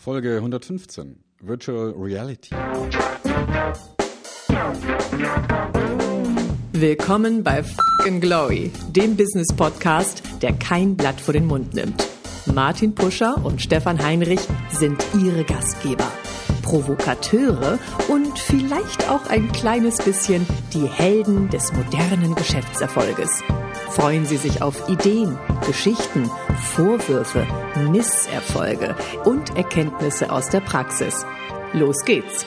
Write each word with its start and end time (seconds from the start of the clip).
Folge 0.00 0.36
115 0.36 1.16
Virtual 1.40 1.92
Reality. 1.98 2.54
Willkommen 6.72 7.42
bei 7.42 7.64
Fucking 7.64 8.20
Glory, 8.20 8.70
dem 8.90 9.16
Business 9.16 9.48
Podcast, 9.56 10.22
der 10.40 10.52
kein 10.52 10.96
Blatt 10.96 11.20
vor 11.20 11.34
den 11.34 11.46
Mund 11.46 11.74
nimmt. 11.74 12.06
Martin 12.46 12.94
Puscher 12.94 13.44
und 13.44 13.60
Stefan 13.60 14.00
Heinrich 14.00 14.40
sind 14.70 15.04
ihre 15.20 15.42
Gastgeber. 15.42 16.06
Provokateure 16.62 17.80
und 18.06 18.38
vielleicht 18.38 19.10
auch 19.10 19.26
ein 19.28 19.50
kleines 19.50 19.96
bisschen 19.96 20.46
die 20.74 20.86
Helden 20.86 21.50
des 21.50 21.72
modernen 21.72 22.36
Geschäftserfolges. 22.36 23.42
Freuen 23.90 24.26
Sie 24.26 24.36
sich 24.36 24.62
auf 24.62 24.88
Ideen, 24.88 25.38
Geschichten, 25.66 26.30
Vorwürfe, 26.62 27.46
Misserfolge 27.90 28.96
und 29.24 29.56
Erkenntnisse 29.56 30.30
aus 30.30 30.48
der 30.50 30.60
Praxis. 30.60 31.24
Los 31.72 32.04
geht's! 32.04 32.44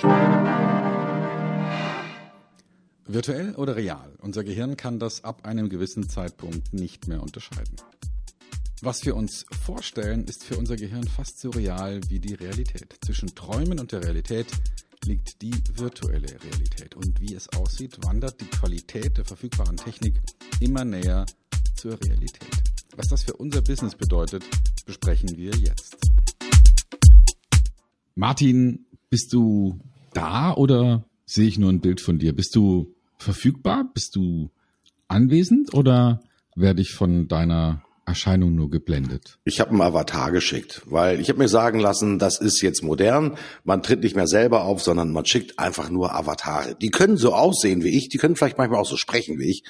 Virtuell 3.06 3.56
oder 3.56 3.76
real? 3.76 4.14
Unser 4.20 4.44
Gehirn 4.44 4.78
kann 4.78 5.00
das 5.00 5.24
ab 5.24 5.46
einem 5.46 5.70
gewissen 5.70 6.10
Zeitpunkt 6.10 6.74
nicht 6.74 7.08
mehr 7.08 7.22
unterscheiden. 7.22 7.76
Was 8.82 9.06
wir 9.06 9.16
uns 9.16 9.46
vorstellen, 9.66 10.26
ist 10.26 10.44
für 10.44 10.58
unser 10.58 10.76
Gehirn 10.76 11.08
fast 11.08 11.40
so 11.40 11.50
real 11.52 12.02
wie 12.10 12.20
die 12.20 12.34
Realität. 12.34 12.98
Zwischen 13.06 13.34
Träumen 13.36 13.80
und 13.80 13.92
der 13.92 14.04
Realität 14.04 14.48
liegt 15.06 15.42
die 15.42 15.54
virtuelle 15.76 16.42
Realität. 16.44 16.96
Und 16.96 17.20
wie 17.22 17.34
es 17.34 17.48
aussieht, 17.50 17.98
wandert 18.04 18.42
die 18.42 18.46
Qualität 18.46 19.18
der 19.18 19.26
verfügbaren 19.26 19.78
Technik 19.78 20.22
immer 20.60 20.84
näher 20.84 21.26
zur 21.76 22.00
Realität. 22.02 22.71
Was 22.98 23.08
das 23.08 23.24
für 23.24 23.34
unser 23.34 23.62
Business 23.62 23.96
bedeutet, 23.96 24.44
besprechen 24.86 25.38
wir 25.38 25.52
jetzt. 25.52 25.96
Martin, 28.16 28.86
bist 29.10 29.32
du 29.32 29.80
da 30.14 30.54
oder 30.54 31.06
sehe 31.26 31.48
ich 31.48 31.58
nur 31.58 31.72
ein 31.72 31.80
Bild 31.80 32.02
von 32.02 32.20
dir? 32.20 32.36
Bist 32.36 32.54
du 32.56 32.94
verfügbar? 33.18 33.90
Bist 33.94 34.18
du 34.18 34.50
anwesend 35.08 35.74
oder 35.74 36.22
werde 36.56 36.82
ich 36.82 36.92
von 36.92 37.30
deiner 37.30 37.82
Erscheinung 38.06 38.56
nur 38.56 38.70
geblendet? 38.70 39.40
Ich 39.46 39.62
habe 39.62 39.72
einen 39.72 39.82
Avatar 39.82 40.32
geschickt, 40.32 40.82
weil 40.86 41.22
ich 41.22 41.30
habe 41.30 41.40
mir 41.40 41.48
sagen 41.48 41.80
lassen, 41.80 42.20
das 42.20 42.42
ist 42.42 42.62
jetzt 42.62 42.84
modern. 42.84 43.38
Man 43.64 43.84
tritt 43.84 44.04
nicht 44.04 44.18
mehr 44.18 44.28
selber 44.28 44.66
auf, 44.66 44.82
sondern 44.82 45.14
man 45.14 45.26
schickt 45.26 45.60
einfach 45.60 45.90
nur 45.90 46.14
Avatare. 46.14 46.76
Die 46.76 46.90
können 46.90 47.16
so 47.16 47.34
aussehen 47.34 47.84
wie 47.86 47.98
ich, 47.98 48.10
die 48.10 48.18
können 48.18 48.36
vielleicht 48.36 48.58
manchmal 48.58 48.82
auch 48.82 48.90
so 48.90 48.98
sprechen 48.98 49.40
wie 49.40 49.50
ich, 49.50 49.64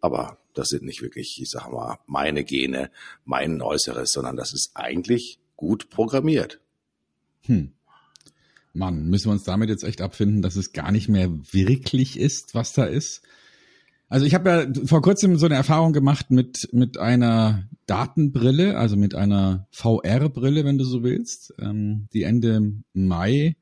aber 0.00 0.38
das 0.54 0.68
sind 0.68 0.84
nicht 0.84 1.02
wirklich, 1.02 1.40
ich 1.40 1.50
sag 1.50 1.70
mal, 1.70 1.98
meine 2.06 2.44
Gene, 2.44 2.90
mein 3.24 3.62
Äußeres, 3.62 4.10
sondern 4.12 4.36
das 4.36 4.52
ist 4.52 4.72
eigentlich 4.74 5.38
gut 5.56 5.90
programmiert. 5.90 6.60
Hm. 7.42 7.72
Mann, 8.72 9.08
müssen 9.08 9.26
wir 9.26 9.32
uns 9.32 9.44
damit 9.44 9.68
jetzt 9.68 9.84
echt 9.84 10.00
abfinden, 10.00 10.42
dass 10.42 10.56
es 10.56 10.72
gar 10.72 10.92
nicht 10.92 11.08
mehr 11.08 11.30
wirklich 11.52 12.18
ist, 12.18 12.54
was 12.54 12.72
da 12.72 12.84
ist? 12.84 13.22
Also 14.08 14.24
ich 14.24 14.34
habe 14.34 14.50
ja 14.50 14.86
vor 14.86 15.02
kurzem 15.02 15.36
so 15.36 15.46
eine 15.46 15.56
Erfahrung 15.56 15.92
gemacht 15.92 16.30
mit, 16.30 16.68
mit 16.72 16.98
einer 16.98 17.68
Datenbrille, 17.86 18.78
also 18.78 18.96
mit 18.96 19.14
einer 19.14 19.68
VR-Brille, 19.70 20.64
wenn 20.64 20.78
du 20.78 20.84
so 20.84 21.02
willst, 21.02 21.54
ähm, 21.58 22.08
die 22.14 22.22
Ende 22.22 22.72
Mai 22.94 23.56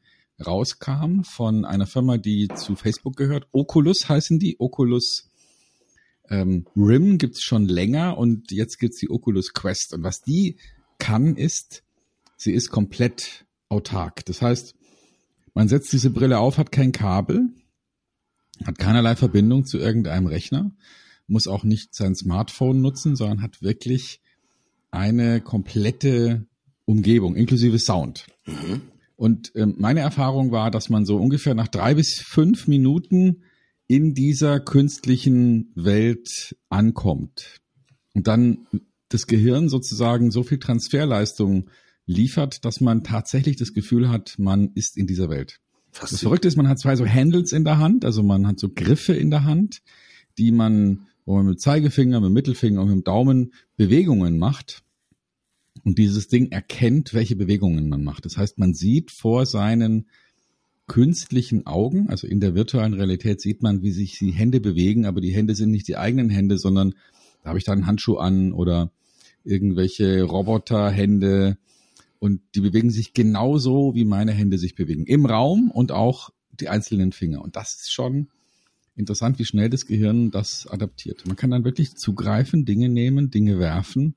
rauskam 0.44 1.22
von 1.22 1.64
einer 1.64 1.86
Firma, 1.86 2.18
die 2.18 2.48
zu 2.54 2.76
Facebook 2.76 3.16
gehört. 3.16 3.48
Oculus 3.52 4.08
heißen 4.08 4.38
die, 4.38 4.60
Oculus 4.60 5.30
ähm, 6.30 6.66
Rim 6.76 7.18
gibt's 7.18 7.42
schon 7.42 7.66
länger 7.66 8.18
und 8.18 8.50
jetzt 8.50 8.78
gibt's 8.78 8.98
die 8.98 9.10
Oculus 9.10 9.52
Quest. 9.52 9.92
Und 9.94 10.02
was 10.02 10.22
die 10.22 10.58
kann, 10.98 11.36
ist, 11.36 11.82
sie 12.36 12.52
ist 12.52 12.70
komplett 12.70 13.46
autark. 13.68 14.24
Das 14.24 14.42
heißt, 14.42 14.74
man 15.54 15.68
setzt 15.68 15.92
diese 15.92 16.10
Brille 16.10 16.38
auf, 16.38 16.58
hat 16.58 16.72
kein 16.72 16.92
Kabel, 16.92 17.48
hat 18.64 18.78
keinerlei 18.78 19.16
Verbindung 19.16 19.64
zu 19.64 19.78
irgendeinem 19.78 20.26
Rechner, 20.26 20.72
muss 21.26 21.46
auch 21.46 21.64
nicht 21.64 21.94
sein 21.94 22.14
Smartphone 22.14 22.80
nutzen, 22.80 23.16
sondern 23.16 23.42
hat 23.42 23.62
wirklich 23.62 24.20
eine 24.90 25.40
komplette 25.40 26.46
Umgebung, 26.84 27.36
inklusive 27.36 27.78
Sound. 27.78 28.26
Mhm. 28.46 28.82
Und 29.16 29.52
ähm, 29.54 29.74
meine 29.78 30.00
Erfahrung 30.00 30.52
war, 30.52 30.70
dass 30.70 30.88
man 30.90 31.06
so 31.06 31.16
ungefähr 31.16 31.54
nach 31.54 31.68
drei 31.68 31.94
bis 31.94 32.20
fünf 32.20 32.68
Minuten 32.68 33.42
in 33.88 34.14
dieser 34.14 34.60
künstlichen 34.60 35.70
Welt 35.74 36.56
ankommt 36.68 37.60
und 38.14 38.26
dann 38.26 38.66
das 39.08 39.26
Gehirn 39.26 39.68
sozusagen 39.68 40.30
so 40.30 40.42
viel 40.42 40.58
Transferleistung 40.58 41.70
liefert, 42.06 42.64
dass 42.64 42.80
man 42.80 43.04
tatsächlich 43.04 43.56
das 43.56 43.72
Gefühl 43.72 44.08
hat, 44.08 44.38
man 44.38 44.70
ist 44.74 44.96
in 44.96 45.06
dieser 45.06 45.28
Welt. 45.28 45.60
Das 46.00 46.20
Verrückte 46.20 46.48
ist, 46.48 46.56
man 46.56 46.68
hat 46.68 46.78
zwei 46.78 46.96
so 46.96 47.06
Handles 47.06 47.52
in 47.52 47.64
der 47.64 47.78
Hand, 47.78 48.04
also 48.04 48.22
man 48.22 48.46
hat 48.46 48.58
so 48.58 48.68
Griffe 48.68 49.14
in 49.14 49.30
der 49.30 49.44
Hand, 49.44 49.82
die 50.38 50.52
man, 50.52 51.06
wo 51.24 51.36
man 51.36 51.46
mit 51.46 51.60
Zeigefinger, 51.60 52.20
mit 52.20 52.32
Mittelfinger 52.32 52.82
und 52.82 52.88
mit 52.88 52.96
dem 52.96 53.04
Daumen 53.04 53.52
Bewegungen 53.76 54.38
macht. 54.38 54.82
Und 55.84 55.98
dieses 55.98 56.28
Ding 56.28 56.50
erkennt, 56.50 57.14
welche 57.14 57.36
Bewegungen 57.36 57.88
man 57.88 58.02
macht. 58.02 58.24
Das 58.24 58.36
heißt, 58.36 58.58
man 58.58 58.74
sieht 58.74 59.10
vor 59.10 59.46
seinen 59.46 60.08
künstlichen 60.86 61.66
Augen, 61.66 62.08
also 62.08 62.26
in 62.26 62.40
der 62.40 62.54
virtuellen 62.54 62.94
Realität 62.94 63.40
sieht 63.40 63.62
man, 63.62 63.82
wie 63.82 63.90
sich 63.90 64.18
die 64.18 64.30
Hände 64.30 64.60
bewegen, 64.60 65.04
aber 65.04 65.20
die 65.20 65.34
Hände 65.34 65.54
sind 65.54 65.70
nicht 65.70 65.88
die 65.88 65.96
eigenen 65.96 66.30
Hände, 66.30 66.58
sondern 66.58 66.94
da 67.42 67.50
habe 67.50 67.58
ich 67.58 67.64
da 67.64 67.72
einen 67.72 67.86
Handschuh 67.86 68.16
an 68.16 68.52
oder 68.52 68.92
irgendwelche 69.44 70.22
Roboterhände 70.22 71.58
und 72.18 72.40
die 72.54 72.60
bewegen 72.60 72.90
sich 72.90 73.14
genauso, 73.14 73.94
wie 73.94 74.04
meine 74.04 74.32
Hände 74.32 74.58
sich 74.58 74.74
bewegen. 74.74 75.06
Im 75.06 75.26
Raum 75.26 75.70
und 75.70 75.92
auch 75.92 76.30
die 76.52 76.68
einzelnen 76.68 77.12
Finger. 77.12 77.42
Und 77.42 77.56
das 77.56 77.74
ist 77.74 77.92
schon 77.92 78.28
interessant, 78.94 79.38
wie 79.38 79.44
schnell 79.44 79.68
das 79.68 79.86
Gehirn 79.86 80.30
das 80.30 80.66
adaptiert. 80.66 81.26
Man 81.26 81.36
kann 81.36 81.50
dann 81.50 81.64
wirklich 81.64 81.96
zugreifen, 81.96 82.64
Dinge 82.64 82.88
nehmen, 82.88 83.30
Dinge 83.30 83.58
werfen, 83.58 84.14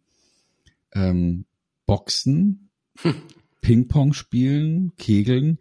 ähm, 0.93 1.45
boxen, 1.85 2.69
hm. 2.97 3.15
Ping-Pong 3.61 4.13
spielen, 4.13 4.93
kegeln 4.97 5.59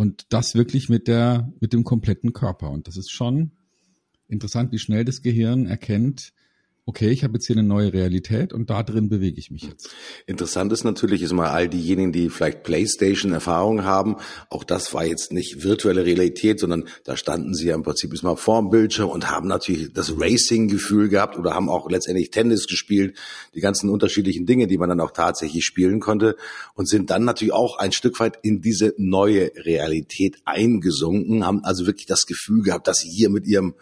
und 0.00 0.32
das 0.32 0.54
wirklich 0.54 0.88
mit 0.88 1.08
der, 1.08 1.52
mit 1.60 1.74
dem 1.74 1.84
kompletten 1.84 2.32
Körper. 2.32 2.70
Und 2.70 2.88
das 2.88 2.96
ist 2.96 3.10
schon 3.10 3.50
interessant, 4.28 4.72
wie 4.72 4.78
schnell 4.78 5.04
das 5.04 5.20
Gehirn 5.20 5.66
erkennt, 5.66 6.32
okay, 6.86 7.10
ich 7.10 7.22
habe 7.24 7.34
jetzt 7.34 7.46
hier 7.46 7.56
eine 7.56 7.66
neue 7.66 7.92
Realität 7.92 8.52
und 8.52 8.70
da 8.70 8.82
drin 8.82 9.08
bewege 9.08 9.38
ich 9.38 9.50
mich 9.50 9.62
jetzt. 9.62 9.90
Interessant 10.26 10.72
ist 10.72 10.84
natürlich, 10.84 11.22
ist 11.22 11.32
mal 11.32 11.50
all 11.50 11.68
diejenigen, 11.68 12.12
die 12.12 12.30
vielleicht 12.30 12.62
Playstation-Erfahrung 12.62 13.84
haben, 13.84 14.16
auch 14.48 14.64
das 14.64 14.92
war 14.94 15.04
jetzt 15.04 15.32
nicht 15.32 15.62
virtuelle 15.62 16.04
Realität, 16.04 16.58
sondern 16.58 16.88
da 17.04 17.16
standen 17.16 17.54
sie 17.54 17.66
ja 17.66 17.74
im 17.74 17.82
Prinzip 17.82 18.12
ist 18.12 18.22
mal 18.22 18.36
vorm 18.36 18.70
Bildschirm 18.70 19.10
und 19.10 19.30
haben 19.30 19.46
natürlich 19.46 19.92
das 19.92 20.18
Racing-Gefühl 20.18 21.08
gehabt 21.08 21.38
oder 21.38 21.54
haben 21.54 21.68
auch 21.68 21.88
letztendlich 21.90 22.30
Tennis 22.30 22.66
gespielt, 22.66 23.16
die 23.54 23.60
ganzen 23.60 23.90
unterschiedlichen 23.90 24.46
Dinge, 24.46 24.66
die 24.66 24.78
man 24.78 24.88
dann 24.88 25.00
auch 25.00 25.12
tatsächlich 25.12 25.64
spielen 25.64 26.00
konnte 26.00 26.36
und 26.74 26.88
sind 26.88 27.10
dann 27.10 27.24
natürlich 27.24 27.52
auch 27.52 27.78
ein 27.78 27.92
Stück 27.92 28.18
weit 28.20 28.38
in 28.42 28.60
diese 28.60 28.94
neue 28.96 29.52
Realität 29.56 30.38
eingesunken, 30.44 31.46
haben 31.46 31.62
also 31.64 31.86
wirklich 31.86 32.06
das 32.06 32.26
Gefühl 32.26 32.62
gehabt, 32.62 32.88
dass 32.88 33.00
sie 33.00 33.10
hier 33.10 33.30
mit 33.30 33.46
ihrem 33.46 33.74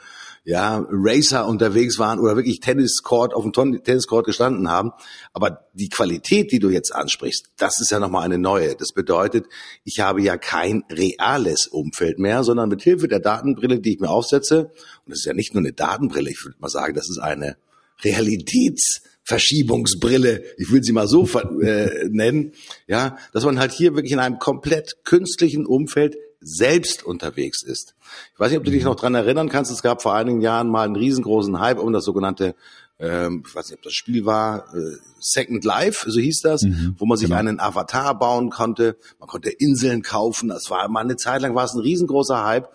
ja, 0.49 0.85
Racer 0.91 1.47
unterwegs 1.47 1.99
waren 1.99 2.19
oder 2.19 2.37
wirklich 2.37 2.61
Tenniscourt 2.61 3.35
auf 3.35 3.45
dem 3.45 3.53
Tenniscourt 3.85 4.25
gestanden 4.25 4.71
haben. 4.71 4.93
Aber 5.35 5.67
die 5.75 5.91
Qualität, 5.91 6.53
die 6.53 6.59
du 6.59 6.71
jetzt 6.71 6.95
ansprichst, 6.95 7.51
das 7.59 7.83
ist 7.83 7.91
ja 7.91 7.99
nochmal 7.99 8.25
eine 8.25 8.39
neue. 8.39 8.75
Das 8.75 8.95
bedeutet, 8.95 9.45
ich 9.85 10.01
habe 10.01 10.23
ja 10.23 10.39
kein 10.39 10.85
reales 10.91 11.67
Umfeld 11.67 12.19
mehr, 12.19 12.45
sondern 12.45 12.71
mit 12.71 12.81
Hilfe 12.81 13.09
der 13.09 13.21
Datenbrille, 13.21 13.81
die 13.81 13.93
ich 13.93 14.01
mir 14.01 14.09
aufsetze, 14.09 14.71
und 15.05 15.11
das 15.11 15.19
ist 15.19 15.27
ja 15.27 15.35
nicht 15.35 15.53
nur 15.53 15.61
eine 15.61 15.75
Datenbrille, 15.75 16.31
ich 16.31 16.43
würde 16.43 16.57
mal 16.61 16.71
sagen, 16.71 16.95
das 16.95 17.11
ist 17.11 17.19
eine 17.19 17.59
Realitätsverschiebungsbrille, 18.03 20.45
ich 20.57 20.73
will 20.73 20.83
sie 20.83 20.93
mal 20.93 21.09
so 21.09 21.29
äh, 21.61 22.09
nennen, 22.09 22.53
ja, 22.87 23.19
dass 23.35 23.45
man 23.45 23.59
halt 23.59 23.73
hier 23.73 23.97
wirklich 23.97 24.13
in 24.13 24.19
einem 24.19 24.39
komplett 24.39 25.05
künstlichen 25.05 25.67
Umfeld 25.67 26.17
selbst 26.41 27.05
unterwegs 27.05 27.63
ist. 27.63 27.95
Ich 28.33 28.41
weiß 28.41 28.51
nicht, 28.51 28.59
ob 28.59 28.65
du 28.65 28.71
dich 28.71 28.83
mhm. 28.83 28.91
noch 28.91 28.97
dran 28.97 29.15
erinnern 29.15 29.49
kannst, 29.49 29.71
es 29.71 29.83
gab 29.83 30.03
vor 30.03 30.15
einigen 30.15 30.41
Jahren 30.41 30.69
mal 30.69 30.85
einen 30.85 30.97
riesengroßen 30.97 31.59
Hype 31.61 31.79
um 31.79 31.93
das 31.93 32.05
sogenannte, 32.05 32.55
ähm, 32.99 33.43
ich 33.47 33.55
weiß 33.55 33.71
nicht, 33.71 33.79
ob 33.79 33.83
das 33.83 33.95
Spiel 33.95 34.25
war, 34.25 34.73
äh, 34.75 34.97
Second 35.21 35.65
Life, 35.65 36.11
so 36.11 36.21
hieß 36.21 36.41
das, 36.43 36.63
mhm, 36.63 36.95
wo 36.99 37.07
man 37.07 37.19
sich 37.19 37.29
genau. 37.29 37.41
einen 37.41 37.61
Avatar 37.61 38.19
bauen 38.19 38.51
konnte, 38.51 38.97
man 39.19 39.29
konnte 39.29 39.51
Inseln 39.51 40.03
kaufen, 40.03 40.49
das 40.49 40.71
war 40.71 40.89
mal 40.89 41.01
eine 41.01 41.17
Zeit 41.17 41.43
lang 41.43 41.55
war 41.55 41.65
es 41.65 41.75
ein 41.75 41.81
riesengroßer 41.81 42.45
Hype. 42.45 42.69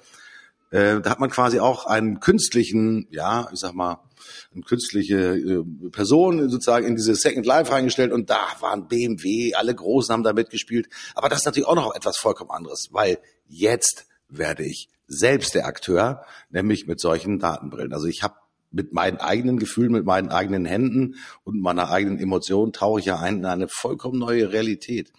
Äh, 0.72 1.02
da 1.02 1.12
hat 1.12 1.20
man 1.20 1.30
quasi 1.30 1.60
auch 1.60 1.86
einen 1.86 2.20
künstlichen, 2.20 3.08
ja, 3.12 3.48
ich 3.54 3.60
sag 3.60 3.74
mal, 3.76 4.00
eine 4.54 4.64
künstliche 4.64 5.36
äh, 5.36 5.64
Person 5.92 6.50
sozusagen 6.50 6.88
in 6.88 6.96
diese 6.96 7.16
Second 7.16 7.46
Life 7.46 7.72
reingestellt 7.72 8.12
und 8.12 8.30
da 8.30 8.42
waren 8.60 8.88
BMW, 8.88 9.54
alle 9.54 9.76
Großen 9.76 10.12
haben 10.12 10.24
da 10.24 10.34
mitgespielt. 10.34 10.88
Aber 11.16 11.30
das 11.30 11.40
ist 11.40 11.46
natürlich 11.46 11.68
auch 11.68 11.76
noch 11.76 11.94
etwas 11.94 12.18
vollkommen 12.18 12.50
anderes, 12.52 12.90
weil 12.92 13.20
jetzt 13.48 14.06
werde 14.30 14.64
ich 14.64 14.90
selbst 15.08 15.56
der 15.56 15.66
Akteur, 15.66 16.26
nämlich 16.50 16.88
mit 16.88 17.00
solchen 17.00 17.40
Datenbrillen. 17.40 17.94
Also 17.94 18.08
ich 18.08 18.24
habe 18.24 18.36
mit 18.72 18.92
meinen 18.92 19.18
eigenen 19.18 19.60
Gefühlen, 19.60 19.92
mit 19.92 20.06
meinen 20.06 20.30
eigenen 20.30 20.66
Händen 20.66 21.16
und 21.44 21.62
meiner 21.62 21.92
eigenen 21.92 22.20
Emotion 22.20 22.74
tauche 22.74 23.00
ich 23.00 23.06
ja 23.06 23.20
ein 23.20 23.38
in 23.38 23.46
eine 23.46 23.68
vollkommen 23.68 24.18
neue 24.18 24.52
Realität. 24.52 25.12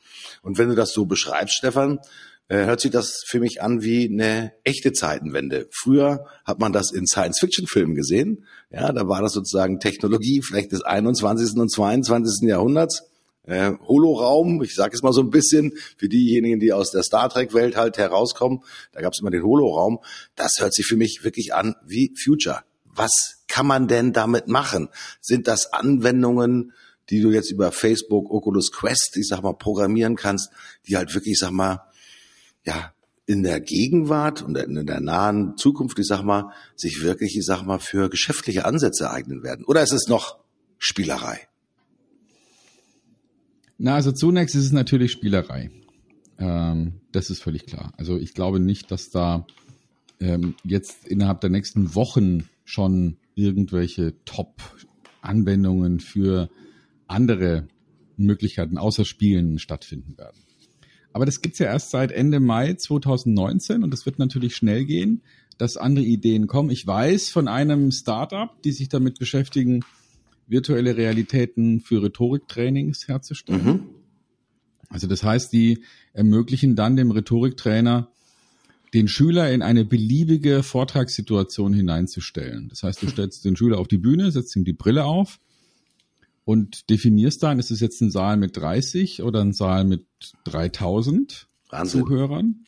Und 0.42 0.58
wenn 0.58 0.68
du 0.68 0.74
das 0.74 0.92
so 0.92 1.06
beschreibst, 1.06 1.54
Stefan, 1.54 2.00
äh, 2.48 2.66
hört 2.66 2.80
sich 2.80 2.90
das 2.90 3.22
für 3.26 3.40
mich 3.40 3.62
an 3.62 3.82
wie 3.82 4.08
eine 4.08 4.52
echte 4.64 4.92
Zeitenwende. 4.92 5.68
Früher 5.70 6.26
hat 6.44 6.58
man 6.58 6.72
das 6.72 6.92
in 6.92 7.06
Science-Fiction-Filmen 7.06 7.94
gesehen. 7.94 8.44
Ja, 8.70 8.92
da 8.92 9.08
war 9.08 9.22
das 9.22 9.32
sozusagen 9.32 9.80
Technologie 9.80 10.42
vielleicht 10.42 10.72
des 10.72 10.82
21. 10.82 11.58
und 11.58 11.70
22. 11.70 12.48
Jahrhunderts. 12.48 13.08
Äh, 13.46 13.72
Holoraum, 13.86 14.62
ich 14.62 14.74
sage 14.74 14.94
es 14.94 15.02
mal 15.02 15.12
so 15.12 15.20
ein 15.20 15.30
bisschen, 15.30 15.72
für 15.96 16.08
diejenigen, 16.08 16.60
die 16.60 16.72
aus 16.72 16.90
der 16.90 17.02
Star 17.02 17.28
Trek-Welt 17.28 17.76
halt 17.76 17.98
herauskommen, 17.98 18.62
da 18.92 19.02
gab 19.02 19.12
es 19.12 19.20
immer 19.20 19.30
den 19.30 19.42
Holoraum. 19.42 19.98
Das 20.34 20.52
hört 20.58 20.74
sich 20.74 20.86
für 20.86 20.96
mich 20.96 21.20
wirklich 21.24 21.54
an 21.54 21.74
wie 21.84 22.14
Future. 22.16 22.60
Was 22.84 23.44
kann 23.48 23.66
man 23.66 23.86
denn 23.88 24.12
damit 24.12 24.48
machen? 24.48 24.88
Sind 25.20 25.46
das 25.46 25.72
Anwendungen, 25.72 26.72
die 27.10 27.20
du 27.20 27.30
jetzt 27.30 27.50
über 27.50 27.70
Facebook, 27.70 28.30
Oculus 28.30 28.72
Quest, 28.72 29.16
ich 29.16 29.28
sag 29.28 29.42
mal, 29.42 29.52
programmieren 29.52 30.16
kannst, 30.16 30.50
die 30.88 30.96
halt 30.96 31.14
wirklich, 31.14 31.32
ich 31.32 31.38
sag 31.38 31.50
mal, 31.50 31.82
ja, 32.64 32.92
in 33.26 33.42
der 33.42 33.60
Gegenwart 33.60 34.42
und 34.42 34.56
in 34.56 34.86
der 34.86 35.00
nahen 35.00 35.56
Zukunft, 35.56 35.98
ich 35.98 36.06
sag 36.06 36.22
mal, 36.22 36.52
sich 36.76 37.02
wirklich, 37.02 37.36
ich 37.36 37.44
sag 37.44 37.62
mal, 37.62 37.78
für 37.78 38.08
geschäftliche 38.08 38.64
Ansätze 38.64 39.10
eignen 39.10 39.42
werden? 39.42 39.64
Oder 39.64 39.82
ist 39.82 39.92
es 39.92 40.08
noch 40.08 40.38
Spielerei? 40.78 41.48
Na, 43.78 43.94
also 43.94 44.12
zunächst 44.12 44.54
ist 44.54 44.64
es 44.64 44.72
natürlich 44.72 45.12
Spielerei. 45.12 45.70
Ähm, 46.38 47.00
das 47.12 47.30
ist 47.30 47.42
völlig 47.42 47.66
klar. 47.66 47.92
Also 47.96 48.18
ich 48.18 48.34
glaube 48.34 48.60
nicht, 48.60 48.90
dass 48.90 49.10
da 49.10 49.46
ähm, 50.20 50.54
jetzt 50.64 51.06
innerhalb 51.06 51.40
der 51.40 51.50
nächsten 51.50 51.94
Wochen 51.94 52.48
schon 52.64 53.16
irgendwelche 53.34 54.14
Top-Anwendungen 54.24 56.00
für 56.00 56.48
andere 57.06 57.68
Möglichkeiten 58.16 58.78
außer 58.78 59.04
Spielen 59.04 59.58
stattfinden 59.58 60.16
werden. 60.16 60.38
Aber 61.12 61.26
das 61.26 61.40
gibt's 61.40 61.58
ja 61.58 61.66
erst 61.66 61.90
seit 61.90 62.10
Ende 62.10 62.40
Mai 62.40 62.74
2019 62.74 63.82
und 63.82 63.92
das 63.92 64.06
wird 64.06 64.18
natürlich 64.18 64.56
schnell 64.56 64.84
gehen, 64.84 65.22
dass 65.58 65.76
andere 65.76 66.04
Ideen 66.04 66.46
kommen. 66.46 66.70
Ich 66.70 66.86
weiß 66.86 67.28
von 67.28 67.46
einem 67.46 67.92
Startup, 67.92 68.50
die 68.62 68.72
sich 68.72 68.88
damit 68.88 69.18
beschäftigen, 69.18 69.84
virtuelle 70.46 70.96
Realitäten 70.96 71.80
für 71.80 72.02
Rhetoriktrainings 72.02 73.08
herzustellen. 73.08 73.64
Mhm. 73.64 73.80
Also 74.88 75.06
das 75.06 75.22
heißt, 75.22 75.52
die 75.52 75.82
ermöglichen 76.12 76.76
dann 76.76 76.96
dem 76.96 77.10
Rhetoriktrainer, 77.10 78.10
den 78.92 79.08
Schüler 79.08 79.50
in 79.50 79.62
eine 79.62 79.84
beliebige 79.84 80.62
Vortragssituation 80.62 81.74
hineinzustellen. 81.74 82.68
Das 82.68 82.84
heißt, 82.84 83.02
du 83.02 83.08
stellst 83.08 83.44
den 83.44 83.56
Schüler 83.56 83.78
auf 83.78 83.88
die 83.88 83.98
Bühne, 83.98 84.30
setzt 84.30 84.54
ihm 84.54 84.64
die 84.64 84.72
Brille 84.72 85.04
auf 85.04 85.40
und 86.44 86.90
definierst 86.90 87.42
dann, 87.42 87.58
ist 87.58 87.72
es 87.72 87.80
jetzt 87.80 88.00
ein 88.02 88.10
Saal 88.10 88.36
mit 88.36 88.56
30 88.56 89.22
oder 89.22 89.40
ein 89.40 89.52
Saal 89.52 89.84
mit 89.84 90.06
3000 90.44 91.48
Wahnsinn. 91.70 92.00
Zuhörern. 92.02 92.64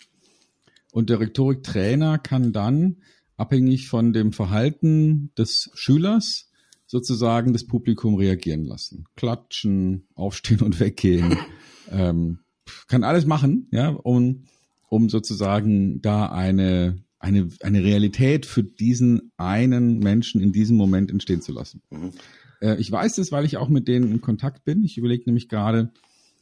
Und 0.91 1.11
der 1.11 1.21
Rhetoriktrainer 1.21 2.19
kann 2.19 2.53
dann, 2.53 2.97
abhängig 3.37 3.89
von 3.89 4.13
dem 4.13 4.33
Verhalten 4.33 5.31
des 5.37 5.71
Schülers, 5.75 6.46
sozusagen 6.87 7.53
das 7.53 7.67
Publikum 7.67 8.15
reagieren 8.15 8.65
lassen. 8.65 9.07
Klatschen, 9.17 10.07
aufstehen 10.15 10.61
und 10.61 10.81
weggehen. 10.81 11.37
ähm, 11.91 12.39
kann 12.89 13.05
alles 13.05 13.27
machen, 13.27 13.69
ja, 13.71 13.89
um, 13.89 14.45
um 14.89 15.09
sozusagen 15.09 16.01
da 16.01 16.27
eine, 16.27 17.05
eine, 17.19 17.49
eine 17.61 17.83
Realität 17.83 18.47
für 18.47 18.63
diesen 18.63 19.33
einen 19.37 19.99
Menschen 19.99 20.41
in 20.41 20.53
diesem 20.53 20.77
Moment 20.77 21.11
entstehen 21.11 21.43
zu 21.43 21.53
lassen. 21.53 21.83
Mhm. 21.91 22.13
Äh, 22.61 22.77
ich 22.81 22.91
weiß 22.91 23.17
das, 23.17 23.33
weil 23.33 23.45
ich 23.45 23.57
auch 23.57 23.69
mit 23.69 23.89
denen 23.89 24.11
in 24.11 24.21
Kontakt 24.21 24.65
bin. 24.65 24.85
Ich 24.85 24.99
überlege 24.99 25.25
nämlich 25.27 25.49
gerade, 25.49 25.93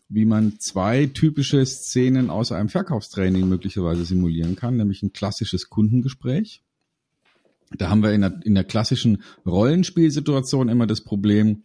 wie 0.09 0.25
man 0.27 0.59
zwei 0.59 1.07
typische 1.07 1.65
Szenen 1.65 2.31
aus 2.31 2.53
einem 2.53 2.69
Verkaufstraining 2.69 3.49
möglicherweise 3.49 4.05
simulieren 4.05 4.57
kann, 4.57 4.77
nämlich 4.77 5.03
ein 5.03 5.13
klassisches 5.13 5.69
Kundengespräch. 5.71 6.63
Da 7.77 7.91
haben 7.91 8.03
wir 8.03 8.13
in 8.13 8.21
der, 8.21 8.41
in 8.45 8.55
der 8.55 8.65
klassischen 8.65 9.23
Rollenspielsituation 9.47 10.69
immer 10.69 10.87
das 10.87 11.01
Problem, 11.03 11.63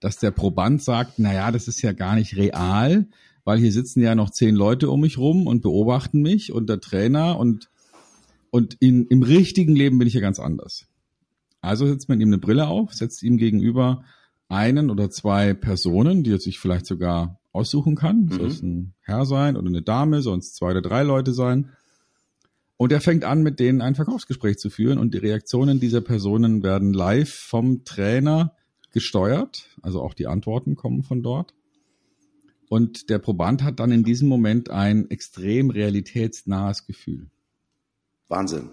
dass 0.00 0.18
der 0.18 0.30
Proband 0.30 0.82
sagt, 0.82 1.14
na 1.18 1.32
ja, 1.32 1.50
das 1.50 1.68
ist 1.68 1.82
ja 1.82 1.92
gar 1.92 2.14
nicht 2.14 2.36
real, 2.36 3.06
weil 3.44 3.58
hier 3.58 3.72
sitzen 3.72 4.00
ja 4.00 4.14
noch 4.14 4.30
zehn 4.30 4.54
Leute 4.54 4.90
um 4.90 5.00
mich 5.00 5.18
rum 5.18 5.46
und 5.46 5.62
beobachten 5.62 6.22
mich 6.22 6.52
und 6.52 6.68
der 6.68 6.80
Trainer 6.80 7.38
und, 7.38 7.70
und 8.50 8.76
in, 8.80 9.06
im 9.06 9.22
richtigen 9.22 9.76
Leben 9.76 9.98
bin 9.98 10.08
ich 10.08 10.14
ja 10.14 10.20
ganz 10.20 10.38
anders. 10.38 10.86
Also 11.60 11.86
setzt 11.86 12.08
man 12.08 12.20
ihm 12.20 12.28
eine 12.28 12.38
Brille 12.38 12.68
auf, 12.68 12.92
setzt 12.92 13.22
ihm 13.22 13.38
gegenüber 13.38 14.04
einen 14.48 14.90
oder 14.90 15.10
zwei 15.10 15.54
Personen, 15.54 16.22
die 16.22 16.32
er 16.32 16.38
sich 16.38 16.58
vielleicht 16.58 16.86
sogar 16.86 17.40
aussuchen 17.52 17.94
kann. 17.94 18.26
Mhm. 18.26 18.32
Soll 18.32 18.46
es 18.48 18.62
ein 18.62 18.94
Herr 19.00 19.24
sein 19.24 19.56
oder 19.56 19.68
eine 19.68 19.82
Dame, 19.82 20.20
sonst 20.22 20.56
zwei 20.56 20.72
oder 20.72 20.82
drei 20.82 21.02
Leute 21.02 21.32
sein. 21.32 21.70
Und 22.76 22.92
er 22.92 23.00
fängt 23.00 23.24
an, 23.24 23.42
mit 23.42 23.60
denen 23.60 23.80
ein 23.80 23.94
Verkaufsgespräch 23.94 24.58
zu 24.58 24.68
führen 24.68 24.98
und 24.98 25.14
die 25.14 25.18
Reaktionen 25.18 25.78
dieser 25.78 26.00
Personen 26.00 26.62
werden 26.62 26.92
live 26.92 27.32
vom 27.32 27.84
Trainer 27.84 28.56
gesteuert. 28.92 29.68
Also 29.82 30.02
auch 30.02 30.14
die 30.14 30.26
Antworten 30.26 30.74
kommen 30.74 31.02
von 31.02 31.22
dort. 31.22 31.54
Und 32.68 33.10
der 33.10 33.18
Proband 33.18 33.62
hat 33.62 33.78
dann 33.78 33.92
in 33.92 34.02
diesem 34.02 34.28
Moment 34.28 34.70
ein 34.70 35.10
extrem 35.10 35.70
realitätsnahes 35.70 36.86
Gefühl. 36.86 37.30
Wahnsinn. 38.28 38.70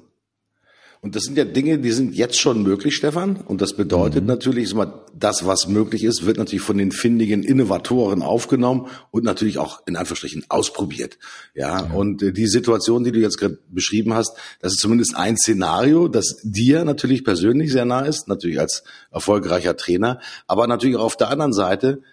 Und 1.03 1.15
das 1.15 1.23
sind 1.23 1.35
ja 1.35 1.45
Dinge, 1.45 1.79
die 1.79 1.91
sind 1.91 2.13
jetzt 2.13 2.39
schon 2.39 2.61
möglich, 2.61 2.95
Stefan. 2.95 3.37
Und 3.37 3.59
das 3.59 3.75
bedeutet 3.75 4.21
mhm. 4.21 4.27
natürlich, 4.27 4.71
das, 5.17 5.47
was 5.47 5.67
möglich 5.67 6.03
ist, 6.03 6.27
wird 6.27 6.37
natürlich 6.37 6.61
von 6.61 6.77
den 6.77 6.91
findigen 6.91 7.41
Innovatoren 7.41 8.21
aufgenommen 8.21 8.87
und 9.09 9.23
natürlich 9.23 9.57
auch 9.57 9.81
in 9.87 9.95
Anführungsstrichen 9.95 10.45
ausprobiert. 10.49 11.17
Ja, 11.55 11.87
ja. 11.87 11.93
und 11.93 12.21
äh, 12.21 12.31
die 12.31 12.45
Situation, 12.45 13.03
die 13.03 13.11
du 13.11 13.19
jetzt 13.19 13.39
gerade 13.39 13.57
beschrieben 13.69 14.13
hast, 14.13 14.37
das 14.59 14.73
ist 14.73 14.79
zumindest 14.79 15.15
ein 15.15 15.37
Szenario, 15.37 16.07
das 16.07 16.39
dir 16.43 16.85
natürlich 16.85 17.23
persönlich 17.23 17.71
sehr 17.71 17.85
nah 17.85 18.01
ist, 18.01 18.27
natürlich 18.27 18.59
als 18.59 18.83
erfolgreicher 19.09 19.75
Trainer, 19.75 20.19
aber 20.45 20.67
natürlich 20.67 20.97
auch 20.97 21.05
auf 21.05 21.17
der 21.17 21.31
anderen 21.31 21.53
Seite 21.53 22.03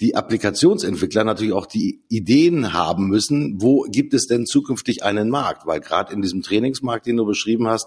die 0.00 0.16
Applikationsentwickler 0.16 1.24
natürlich 1.24 1.52
auch 1.52 1.66
die 1.66 2.00
Ideen 2.08 2.72
haben 2.72 3.08
müssen, 3.08 3.60
wo 3.60 3.82
gibt 3.82 4.14
es 4.14 4.26
denn 4.26 4.46
zukünftig 4.46 5.02
einen 5.02 5.28
Markt? 5.28 5.66
Weil 5.66 5.80
gerade 5.80 6.14
in 6.14 6.22
diesem 6.22 6.40
Trainingsmarkt, 6.40 7.06
den 7.06 7.18
du 7.18 7.26
beschrieben 7.26 7.68
hast, 7.68 7.86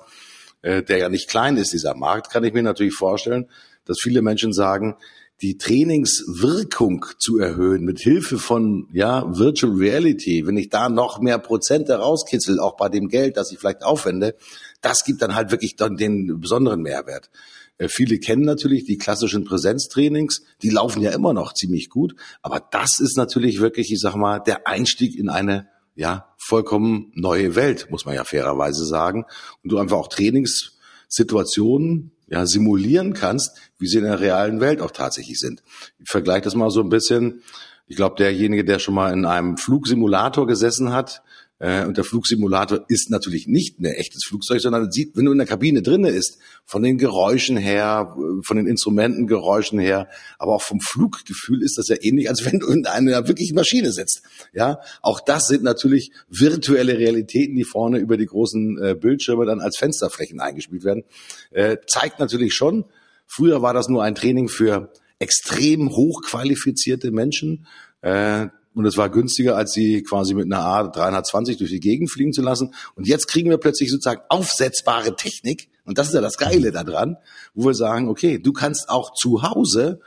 äh, 0.64 0.82
der 0.82 0.98
ja 0.98 1.10
nicht 1.10 1.30
klein 1.30 1.58
ist, 1.58 1.74
dieser 1.74 1.96
Markt, 1.96 2.32
kann 2.32 2.44
ich 2.44 2.54
mir 2.54 2.64
natürlich 2.64 2.96
vorstellen, 2.96 3.48
dass 3.86 4.00
viele 4.02 4.22
Menschen 4.22 4.54
sagen, 4.54 4.96
die 5.42 5.58
Trainingswirkung 5.58 7.06
zu 7.20 7.38
erhöhen 7.38 7.84
mit 7.84 8.00
Hilfe 8.00 8.38
von 8.38 8.88
ja 8.94 9.26
Virtual 9.38 9.74
Reality, 9.74 10.48
wenn 10.48 10.58
ich 10.58 10.70
da 10.70 10.90
noch 10.90 11.20
mehr 11.20 11.38
Prozente 11.38 11.96
rauskitzel, 11.96 12.60
auch 12.60 12.78
bei 12.78 12.88
dem 12.88 13.10
Geld, 13.10 13.36
das 13.36 13.52
ich 13.52 13.60
vielleicht 13.60 13.84
aufwende, 13.84 14.36
das 14.82 15.04
gibt 15.04 15.22
dann 15.22 15.36
halt 15.36 15.52
wirklich 15.52 15.76
dann 15.76 15.98
den 15.98 16.40
besonderen 16.40 16.82
Mehrwert. 16.82 17.30
Äh, 17.78 17.90
viele 17.90 18.20
kennen 18.20 18.44
natürlich 18.44 18.86
die 18.86 18.98
klassischen 18.98 19.44
Präsenztrainings, 19.44 20.44
die 20.62 20.70
laufen 20.70 21.02
ja 21.02 21.12
immer 21.12 21.34
noch 21.34 21.54
ziemlich 21.54 21.90
gut, 21.90 22.16
aber 22.42 22.66
das 22.72 23.00
ist 23.00 23.18
natürlich 23.18 23.60
wirklich, 23.60 23.92
ich 23.92 24.00
sag 24.00 24.16
mal, 24.16 24.40
der 24.40 24.66
Einstieg 24.66 25.18
in 25.18 25.30
eine 25.30 25.68
ja, 25.96 26.34
vollkommen 26.38 27.12
neue 27.16 27.56
Welt, 27.56 27.88
muss 27.90 28.06
man 28.06 28.16
ja 28.16 28.24
fairerweise 28.24 28.86
sagen. 28.86 29.26
Und 29.64 29.72
du 29.72 29.78
einfach 29.78 29.98
auch 29.98 30.08
Trainingssituationen 30.08 32.12
ja, 32.28 32.46
simulieren 32.46 33.14
kannst, 33.14 33.58
wie 33.78 33.88
sie 33.88 34.00
in 34.00 34.06
der 34.06 34.20
realen 34.20 34.60
Welt 34.60 34.82
auch 34.82 34.92
tatsächlich 34.92 35.40
sind. 35.40 35.64
Ich 36.00 36.10
vergleiche 36.10 36.42
das 36.42 36.56
mal 36.56 36.72
so 36.72 36.82
ein 36.82 36.90
bisschen. 36.90 37.44
Ich 37.86 37.96
glaube, 37.96 38.16
derjenige, 38.16 38.66
der 38.66 38.80
schon 38.80 38.96
mal 38.96 39.14
in 39.14 39.26
einem 39.26 39.58
Flugsimulator 39.58 40.48
gesessen 40.48 40.94
hat, 40.94 41.22
äh, 41.64 41.86
und 41.86 41.96
der 41.96 42.04
Flugsimulator 42.04 42.84
ist 42.90 43.10
natürlich 43.10 43.48
nicht 43.48 43.80
ein 43.80 43.86
echtes 43.86 44.26
Flugzeug, 44.28 44.60
sondern 44.60 44.92
sieht, 44.92 45.16
wenn 45.16 45.24
du 45.24 45.32
in 45.32 45.38
der 45.38 45.48
Kabine 45.48 45.82
drinne 45.82 46.10
ist, 46.10 46.38
von 46.66 46.84
den 46.84 46.98
Geräuschen 46.98 47.56
her, 47.56 48.18
von 48.44 48.58
den 48.58 48.68
Instrumentengeräuschen 48.68 49.80
her, 49.80 50.10
aber 50.38 50.56
auch 50.56 50.62
vom 50.62 50.82
Fluggefühl 50.82 51.64
ist 51.64 51.78
das 51.78 51.88
ja 51.88 51.96
ähnlich, 52.02 52.30
als 52.30 52.44
wenn 52.44 52.60
du 52.60 52.68
in 52.68 52.86
einer 52.86 53.30
wirklichen 53.30 53.56
Maschine 53.56 53.94
sitzt. 53.94 54.24
Ja, 54.52 54.82
auch 55.02 55.22
das 55.22 55.48
sind 55.48 55.64
natürlich 55.64 56.12
virtuelle 56.28 56.98
Realitäten, 56.98 57.56
die 57.56 57.64
vorne 57.64 58.00
über 58.00 58.18
die 58.18 58.26
großen 58.26 58.84
äh, 58.84 58.96
Bildschirme 58.96 59.46
dann 59.46 59.62
als 59.62 59.78
Fensterflächen 59.78 60.42
eingespielt 60.42 60.84
werden. 60.84 61.06
Äh, 61.52 61.78
zeigt 61.88 62.20
natürlich 62.20 62.54
schon, 62.54 62.84
früher 63.26 63.62
war 63.62 63.74
das 63.74 63.88
nur 63.88 64.04
ein 64.04 64.16
Training 64.16 64.50
für 64.50 64.92
extrem 65.20 65.92
hochqualifizierte 65.92 67.12
Menschen. 67.12 67.68
Äh, 68.02 68.48
und 68.76 68.86
es 68.86 68.98
war 68.98 69.10
günstiger, 69.10 69.56
als 69.56 69.74
sie 69.74 70.04
quasi 70.04 70.34
mit 70.34 70.46
einer 70.46 70.64
A320 70.64 71.58
durch 71.58 71.70
die 71.70 71.80
Gegend 71.80 72.12
fliegen 72.12 72.34
zu 72.34 72.42
lassen. 72.42 72.74
Und 72.96 73.08
jetzt 73.08 73.28
kriegen 73.28 73.50
wir 73.50 73.58
plötzlich 73.58 73.92
sozusagen 73.92 74.22
aufsetzbare 74.30 75.16
Technik. 75.16 75.70
Und 75.86 75.98
das 75.98 76.08
ist 76.08 76.14
ja 76.14 76.22
das 76.22 76.38
Geile 76.38 76.72
daran, 76.72 77.18
wo 77.54 77.68
wir 77.68 77.74
sagen, 77.74 78.08
okay, 78.08 78.40
du 78.40 78.54
kannst 78.54 78.90
auch 78.90 79.14
zu 79.14 79.44
Hause 79.44 80.00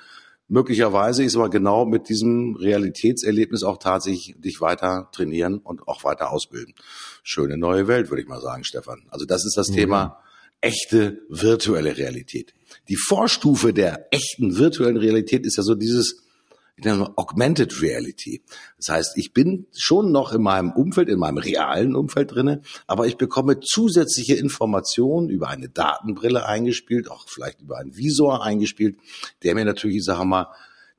möglicherweise, 0.48 1.24
ist 1.24 1.36
aber 1.36 1.50
genau 1.50 1.84
mit 1.84 2.08
diesem 2.08 2.56
Realitätserlebnis 2.56 3.62
auch 3.62 3.78
tatsächlich 3.78 4.36
dich 4.38 4.60
weiter 4.60 5.08
trainieren 5.12 5.58
und 5.58 5.86
auch 5.88 6.04
weiter 6.04 6.30
ausbilden. 6.30 6.74
Schöne 7.22 7.56
neue 7.56 7.88
Welt, 7.88 8.10
würde 8.10 8.22
ich 8.22 8.28
mal 8.28 8.40
sagen, 8.40 8.64
Stefan. 8.64 9.02
Also 9.10 9.26
das 9.26 9.44
ist 9.44 9.56
das 9.56 9.68
mhm. 9.70 9.74
Thema 9.74 10.18
echte 10.60 11.20
virtuelle 11.28 11.96
Realität. 11.96 12.54
Die 12.88 12.96
Vorstufe 12.96 13.72
der 13.72 14.08
echten 14.12 14.56
virtuellen 14.56 14.96
Realität 14.96 15.44
ist 15.44 15.56
ja 15.56 15.62
so 15.62 15.74
dieses 15.74 16.25
nenne 16.84 16.98
mal 16.98 17.12
Augmented 17.16 17.80
Reality. 17.80 18.42
Das 18.76 18.88
heißt, 18.88 19.16
ich 19.16 19.32
bin 19.32 19.66
schon 19.72 20.12
noch 20.12 20.32
in 20.32 20.42
meinem 20.42 20.72
Umfeld, 20.72 21.08
in 21.08 21.18
meinem 21.18 21.38
realen 21.38 21.96
Umfeld 21.96 22.34
drinne, 22.34 22.60
aber 22.86 23.06
ich 23.06 23.16
bekomme 23.16 23.60
zusätzliche 23.60 24.34
Informationen 24.34 25.30
über 25.30 25.48
eine 25.48 25.68
Datenbrille 25.68 26.46
eingespielt, 26.46 27.10
auch 27.10 27.28
vielleicht 27.28 27.62
über 27.62 27.78
einen 27.78 27.96
Visor 27.96 28.44
eingespielt, 28.44 28.98
der 29.42 29.54
mir 29.54 29.64
natürlich, 29.64 29.98
ich 29.98 30.04
sage 30.04 30.26
mal, 30.26 30.48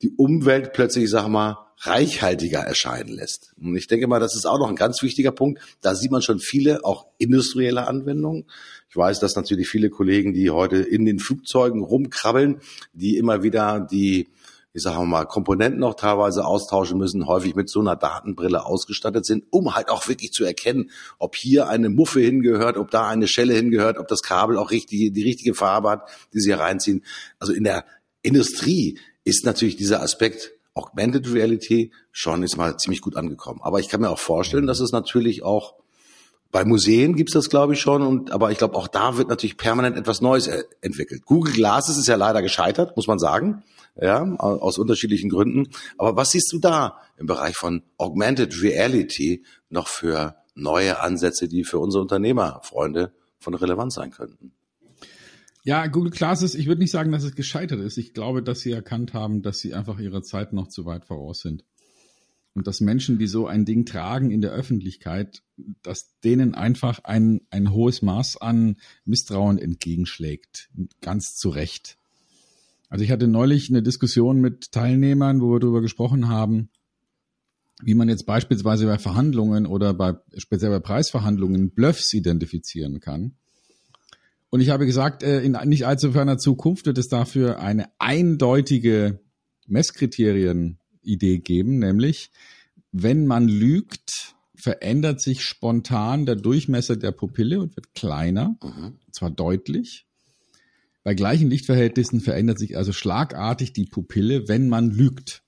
die 0.01 0.11
Umwelt 0.11 0.73
plötzlich, 0.73 1.05
ich 1.05 1.09
sage 1.11 1.29
mal, 1.29 1.57
reichhaltiger 1.79 2.59
erscheinen 2.59 3.09
lässt. 3.09 3.53
Und 3.61 3.75
ich 3.75 3.87
denke 3.87 4.07
mal, 4.07 4.19
das 4.19 4.35
ist 4.35 4.45
auch 4.45 4.57
noch 4.57 4.69
ein 4.69 4.75
ganz 4.75 5.03
wichtiger 5.03 5.31
Punkt. 5.31 5.61
Da 5.81 5.93
sieht 5.93 6.11
man 6.11 6.23
schon 6.23 6.39
viele 6.39 6.83
auch 6.83 7.07
industrielle 7.19 7.87
Anwendungen. 7.87 8.45
Ich 8.89 8.95
weiß, 8.95 9.19
dass 9.19 9.35
natürlich 9.35 9.67
viele 9.67 9.89
Kollegen, 9.89 10.33
die 10.33 10.49
heute 10.49 10.77
in 10.77 11.05
den 11.05 11.19
Flugzeugen 11.19 11.83
rumkrabbeln, 11.83 12.61
die 12.93 13.17
immer 13.17 13.43
wieder 13.43 13.79
die 13.79 14.27
ich 14.77 14.83
sage 14.83 15.03
mal, 15.07 15.25
Komponenten 15.25 15.83
auch 15.83 15.95
teilweise 15.95 16.45
austauschen 16.45 16.99
müssen, 16.99 17.25
häufig 17.25 17.55
mit 17.55 17.67
so 17.67 17.79
einer 17.79 17.95
Datenbrille 17.95 18.63
ausgestattet 18.63 19.25
sind, 19.25 19.45
um 19.49 19.73
halt 19.73 19.89
auch 19.89 20.07
wirklich 20.07 20.33
zu 20.33 20.45
erkennen, 20.45 20.91
ob 21.17 21.35
hier 21.35 21.67
eine 21.67 21.89
Muffe 21.89 22.19
hingehört, 22.19 22.77
ob 22.77 22.91
da 22.91 23.07
eine 23.07 23.27
Schelle 23.27 23.55
hingehört, 23.55 23.97
ob 23.97 24.07
das 24.07 24.21
Kabel 24.21 24.55
auch 24.55 24.69
richtig, 24.69 25.11
die 25.13 25.23
richtige 25.23 25.55
Farbe 25.55 25.89
hat, 25.89 26.09
die 26.31 26.39
sie 26.41 26.51
reinziehen. 26.51 27.03
Also 27.39 27.53
in 27.53 27.63
der 27.63 27.85
Industrie 28.21 28.99
ist 29.23 29.45
natürlich 29.45 29.77
dieser 29.77 30.03
Aspekt 30.03 30.51
Augmented 30.75 31.33
Reality 31.33 31.91
schon 32.11 32.43
ist 32.43 32.55
mal 32.55 32.77
ziemlich 32.77 33.01
gut 33.01 33.15
angekommen. 33.15 33.61
Aber 33.63 33.79
ich 33.79 33.89
kann 33.89 34.01
mir 34.01 34.11
auch 34.11 34.19
vorstellen, 34.19 34.67
dass 34.67 34.79
es 34.79 34.91
natürlich 34.91 35.41
auch 35.41 35.73
bei 36.51 36.65
Museen 36.65 37.15
gibt's 37.15 37.33
das, 37.33 37.49
glaube 37.49 37.73
ich, 37.73 37.81
schon. 37.81 38.03
Und, 38.03 38.29
aber 38.29 38.51
ich 38.51 38.59
glaube, 38.59 38.75
auch 38.75 38.87
da 38.87 39.17
wird 39.17 39.27
natürlich 39.27 39.57
permanent 39.57 39.97
etwas 39.97 40.21
Neues 40.21 40.45
äh, 40.45 40.65
entwickelt. 40.81 41.25
Google 41.25 41.53
Glasses 41.53 41.97
ist 41.97 42.07
ja 42.07 42.15
leider 42.15 42.43
gescheitert, 42.43 42.95
muss 42.95 43.07
man 43.07 43.17
sagen. 43.17 43.63
Ja, 43.99 44.23
aus 44.35 44.77
unterschiedlichen 44.77 45.29
Gründen. 45.29 45.69
Aber 45.97 46.15
was 46.15 46.29
siehst 46.29 46.51
du 46.53 46.59
da 46.59 46.99
im 47.17 47.25
Bereich 47.25 47.55
von 47.55 47.81
Augmented 47.97 48.61
Reality 48.61 49.43
noch 49.69 49.87
für 49.87 50.35
neue 50.53 50.99
Ansätze, 51.01 51.47
die 51.47 51.63
für 51.63 51.79
unsere 51.79 52.03
Unternehmerfreunde 52.03 53.13
von 53.39 53.53
Relevanz 53.53 53.95
sein 53.95 54.11
könnten? 54.11 54.51
Ja, 55.63 55.87
Google 55.87 56.11
Glasses, 56.11 56.55
ich 56.55 56.67
würde 56.67 56.79
nicht 56.79 56.91
sagen, 56.91 57.11
dass 57.11 57.23
es 57.23 57.35
gescheitert 57.35 57.81
ist. 57.81 57.97
Ich 57.97 58.13
glaube, 58.13 58.41
dass 58.41 58.61
sie 58.61 58.71
erkannt 58.71 59.13
haben, 59.13 59.41
dass 59.41 59.59
sie 59.59 59.73
einfach 59.73 59.99
ihrer 59.99 60.21
Zeit 60.21 60.53
noch 60.53 60.69
zu 60.69 60.85
weit 60.85 61.05
voraus 61.05 61.41
sind. 61.41 61.65
Und 62.53 62.67
dass 62.67 62.79
Menschen, 62.79 63.19
die 63.19 63.27
so 63.27 63.47
ein 63.47 63.65
Ding 63.65 63.85
tragen 63.85 64.31
in 64.31 64.41
der 64.41 64.51
Öffentlichkeit, 64.51 65.43
dass 65.83 66.17
denen 66.23 66.55
einfach 66.55 67.03
ein, 67.03 67.41
ein 67.49 67.71
hohes 67.71 68.01
Maß 68.01 68.37
an 68.37 68.77
Misstrauen 69.05 69.57
entgegenschlägt. 69.57 70.69
Ganz 71.01 71.35
zu 71.35 71.49
Recht. 71.49 71.97
Also 72.89 73.03
ich 73.03 73.11
hatte 73.11 73.27
neulich 73.27 73.69
eine 73.69 73.83
Diskussion 73.83 74.39
mit 74.39 74.71
Teilnehmern, 74.71 75.41
wo 75.41 75.51
wir 75.51 75.59
darüber 75.59 75.81
gesprochen 75.81 76.29
haben, 76.29 76.69
wie 77.81 77.95
man 77.95 78.09
jetzt 78.09 78.25
beispielsweise 78.25 78.85
bei 78.85 78.97
Verhandlungen 78.97 79.65
oder 79.65 79.93
bei, 79.93 80.15
speziell 80.37 80.71
bei 80.71 80.79
Preisverhandlungen 80.79 81.71
Bluffs 81.71 82.13
identifizieren 82.13 82.99
kann. 82.99 83.35
Und 84.49 84.61
ich 84.61 84.69
habe 84.69 84.85
gesagt, 84.85 85.23
äh, 85.23 85.41
in 85.41 85.57
nicht 85.65 85.85
allzu 85.85 86.13
ferner 86.13 86.37
Zukunft 86.37 86.85
wird 86.85 86.97
es 86.97 87.09
dafür 87.09 87.59
eine 87.59 87.89
eindeutige 87.99 89.19
Messkriterien 89.67 90.79
Idee 91.01 91.39
geben, 91.39 91.79
nämlich 91.79 92.31
wenn 92.91 93.27
man 93.27 93.47
lügt, 93.47 94.35
verändert 94.55 95.21
sich 95.21 95.43
spontan 95.43 96.25
der 96.25 96.35
Durchmesser 96.35 96.95
der 96.95 97.11
Pupille 97.11 97.59
und 97.59 97.75
wird 97.75 97.93
kleiner, 97.93 98.57
mhm. 98.63 98.97
zwar 99.11 99.29
deutlich. 99.29 100.06
Bei 101.07 101.13
gleichen 101.13 101.49
Lichtverhältnissen 101.49 102.19
verändert 102.19 102.59
sich 102.59 102.75
also 102.75 102.91
schlagartig 102.91 103.71
die 103.71 103.85
Pupille, 103.85 104.49
wenn 104.49 104.67
man 104.67 104.89
lügt. 104.89 105.41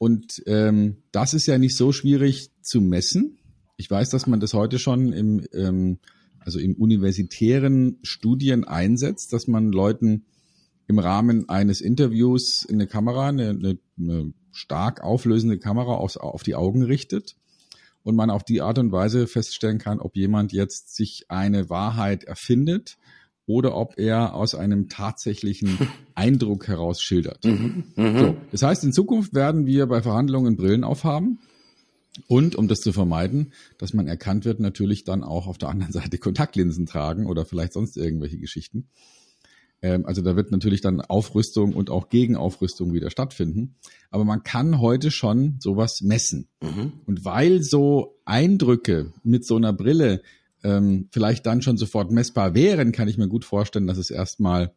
Und 0.00 0.42
ähm, 0.46 1.04
das 1.12 1.34
ist 1.34 1.46
ja 1.46 1.56
nicht 1.56 1.76
so 1.76 1.92
schwierig 1.92 2.50
zu 2.62 2.80
messen. 2.80 3.38
Ich 3.76 3.88
weiß, 3.88 4.10
dass 4.10 4.26
man 4.26 4.40
das 4.40 4.54
heute 4.54 4.80
schon 4.80 5.12
im, 5.12 5.46
ähm, 5.52 6.00
also 6.40 6.58
im 6.58 6.74
universitären 6.74 8.00
Studien 8.02 8.64
einsetzt, 8.64 9.32
dass 9.32 9.46
man 9.46 9.70
Leuten 9.70 10.24
im 10.88 10.98
Rahmen 10.98 11.48
eines 11.48 11.80
Interviews 11.80 12.64
in 12.64 12.74
eine 12.74 12.88
Kamera, 12.88 13.28
eine, 13.28 13.50
eine, 13.50 13.78
eine 13.96 14.32
stark 14.50 15.00
auflösende 15.00 15.60
Kamera 15.60 15.94
auf, 15.94 16.16
auf 16.16 16.42
die 16.42 16.56
Augen 16.56 16.82
richtet 16.82 17.36
und 18.02 18.16
man 18.16 18.30
auf 18.30 18.42
die 18.42 18.62
Art 18.62 18.80
und 18.80 18.90
Weise 18.90 19.28
feststellen 19.28 19.78
kann, 19.78 20.00
ob 20.00 20.16
jemand 20.16 20.52
jetzt 20.52 20.96
sich 20.96 21.26
eine 21.28 21.70
Wahrheit 21.70 22.24
erfindet 22.24 22.98
oder 23.46 23.76
ob 23.76 23.98
er 23.98 24.34
aus 24.34 24.54
einem 24.54 24.88
tatsächlichen 24.88 25.78
Eindruck 26.14 26.68
heraus 26.68 27.00
schildert. 27.00 27.44
Mhm, 27.44 27.84
mhm, 27.94 28.18
so, 28.18 28.36
das 28.52 28.62
heißt, 28.62 28.84
in 28.84 28.92
Zukunft 28.92 29.34
werden 29.34 29.66
wir 29.66 29.86
bei 29.86 30.02
Verhandlungen 30.02 30.56
Brillen 30.56 30.84
aufhaben. 30.84 31.38
Und 32.28 32.56
um 32.56 32.66
das 32.66 32.80
zu 32.80 32.92
vermeiden, 32.92 33.52
dass 33.76 33.92
man 33.92 34.06
erkannt 34.06 34.46
wird, 34.46 34.58
natürlich 34.58 35.04
dann 35.04 35.22
auch 35.22 35.46
auf 35.46 35.58
der 35.58 35.68
anderen 35.68 35.92
Seite 35.92 36.16
Kontaktlinsen 36.16 36.86
tragen 36.86 37.26
oder 37.26 37.44
vielleicht 37.44 37.74
sonst 37.74 37.96
irgendwelche 37.98 38.38
Geschichten. 38.38 38.88
Ähm, 39.82 40.06
also 40.06 40.22
da 40.22 40.36
wird 40.36 40.50
natürlich 40.50 40.80
dann 40.80 41.00
Aufrüstung 41.00 41.74
und 41.74 41.90
auch 41.90 42.08
Gegenaufrüstung 42.08 42.92
wieder 42.92 43.10
stattfinden. 43.10 43.76
Aber 44.10 44.24
man 44.24 44.42
kann 44.42 44.80
heute 44.80 45.10
schon 45.10 45.56
sowas 45.60 46.00
messen. 46.00 46.48
Mhm. 46.62 46.94
Und 47.06 47.24
weil 47.24 47.62
so 47.62 48.18
Eindrücke 48.24 49.12
mit 49.22 49.46
so 49.46 49.56
einer 49.56 49.72
Brille 49.72 50.22
ähm, 50.66 51.08
vielleicht 51.12 51.46
dann 51.46 51.62
schon 51.62 51.76
sofort 51.76 52.10
messbar 52.10 52.54
wären, 52.54 52.90
kann 52.90 53.06
ich 53.06 53.18
mir 53.18 53.28
gut 53.28 53.44
vorstellen, 53.44 53.86
dass 53.86 53.98
es 53.98 54.10
erstmal 54.10 54.74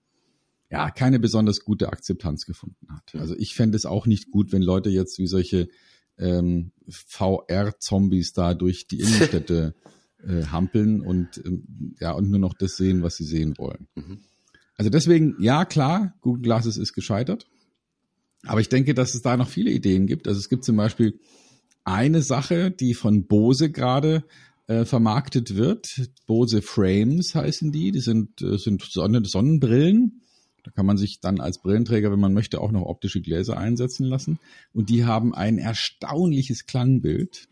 ja 0.69 0.91
keine 0.91 1.19
besonders 1.19 1.61
gute 1.61 1.89
Akzeptanz 1.89 2.45
gefunden 2.45 2.87
hat. 2.89 3.15
Also 3.15 3.35
ich 3.35 3.55
fände 3.55 3.75
es 3.75 3.87
auch 3.87 4.05
nicht 4.05 4.29
gut, 4.29 4.51
wenn 4.51 4.61
Leute 4.61 4.91
jetzt 4.91 5.17
wie 5.17 5.25
solche 5.25 5.67
ähm, 6.19 6.71
VR-Zombies 6.87 8.33
da 8.33 8.53
durch 8.53 8.87
die 8.87 8.99
Innenstädte 8.99 9.73
äh, 10.23 10.43
hampeln 10.45 11.01
und 11.01 11.41
ähm, 11.43 11.95
ja 11.99 12.11
und 12.11 12.29
nur 12.29 12.39
noch 12.39 12.53
das 12.53 12.77
sehen, 12.77 13.01
was 13.01 13.15
sie 13.15 13.25
sehen 13.25 13.57
wollen. 13.57 13.87
Mhm. 13.95 14.19
Also 14.75 14.91
deswegen, 14.91 15.35
ja 15.39 15.65
klar, 15.65 16.13
Google 16.21 16.43
Glasses 16.43 16.77
ist 16.77 16.93
gescheitert. 16.93 17.47
Aber 18.45 18.61
ich 18.61 18.69
denke, 18.69 18.93
dass 18.93 19.15
es 19.15 19.23
da 19.23 19.35
noch 19.35 19.49
viele 19.49 19.71
Ideen 19.71 20.05
gibt. 20.05 20.27
Also 20.27 20.39
es 20.39 20.49
gibt 20.49 20.63
zum 20.63 20.77
Beispiel 20.77 21.19
eine 21.83 22.21
Sache, 22.21 22.69
die 22.71 22.93
von 22.93 23.25
Bose 23.25 23.71
gerade 23.71 24.23
äh, 24.69 24.85
vermarktet 24.85 25.55
wird. 25.55 26.09
Bose 26.27 26.61
Frames 26.61 27.33
heißen 27.33 27.71
die. 27.71 27.91
Die 27.91 28.01
sind, 28.01 28.41
äh, 28.43 28.57
sind 28.59 28.83
Sonnenbrillen. 28.83 30.21
Da 30.63 30.69
kann 30.69 30.85
man 30.85 30.95
sich 30.95 31.19
dann 31.21 31.39
als 31.39 31.59
Brillenträger, 31.59 32.11
wenn 32.11 32.19
man 32.19 32.35
möchte, 32.35 32.61
auch 32.61 32.71
noch 32.71 32.83
optische 32.83 33.19
Gläser 33.19 33.57
einsetzen 33.57 34.05
lassen. 34.05 34.37
Und 34.71 34.89
die 34.89 35.05
haben 35.05 35.33
ein 35.33 35.57
erstaunliches 35.57 36.67
Klangbild. 36.67 37.47